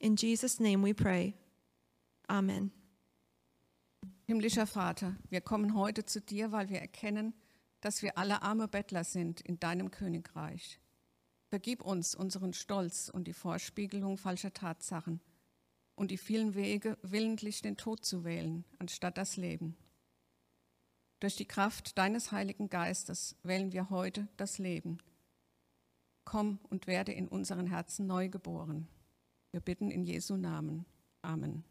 In 0.00 0.16
Jesus' 0.16 0.60
name 0.60 0.82
we 0.82 0.92
pray. 0.92 1.34
Amen. 2.28 2.72
Himmlischer 4.26 4.66
Vater, 4.66 5.16
wir 5.28 5.40
kommen 5.40 5.74
heute 5.74 6.04
zu 6.04 6.20
dir, 6.20 6.50
weil 6.50 6.70
wir 6.70 6.80
erkennen, 6.80 7.34
dass 7.80 8.02
wir 8.02 8.16
alle 8.16 8.42
arme 8.42 8.68
Bettler 8.68 9.04
sind 9.04 9.42
in 9.42 9.60
deinem 9.60 9.90
Königreich. 9.90 10.80
Vergib 11.48 11.82
uns 11.82 12.14
unseren 12.14 12.54
Stolz 12.54 13.10
und 13.10 13.28
die 13.28 13.34
Vorspiegelung 13.34 14.16
falscher 14.16 14.52
Tatsachen 14.52 15.20
und 15.94 16.10
die 16.10 16.16
vielen 16.16 16.54
Wege, 16.54 16.98
willentlich 17.02 17.62
den 17.62 17.76
Tod 17.76 18.04
zu 18.04 18.24
wählen, 18.24 18.64
anstatt 18.78 19.18
das 19.18 19.36
Leben. 19.36 19.76
Durch 21.20 21.36
die 21.36 21.44
Kraft 21.44 21.96
deines 21.96 22.32
Heiligen 22.32 22.68
Geistes 22.68 23.36
wählen 23.42 23.72
wir 23.72 23.90
heute 23.90 24.28
das 24.36 24.58
Leben. 24.58 24.98
Komm 26.24 26.58
und 26.70 26.86
werde 26.86 27.12
in 27.12 27.28
unseren 27.28 27.66
Herzen 27.66 28.06
neu 28.06 28.28
geboren. 28.28 28.88
Wir 29.52 29.60
bitten 29.60 29.90
in 29.90 30.04
Jesu 30.04 30.36
Namen. 30.36 30.84
Amen. 31.22 31.64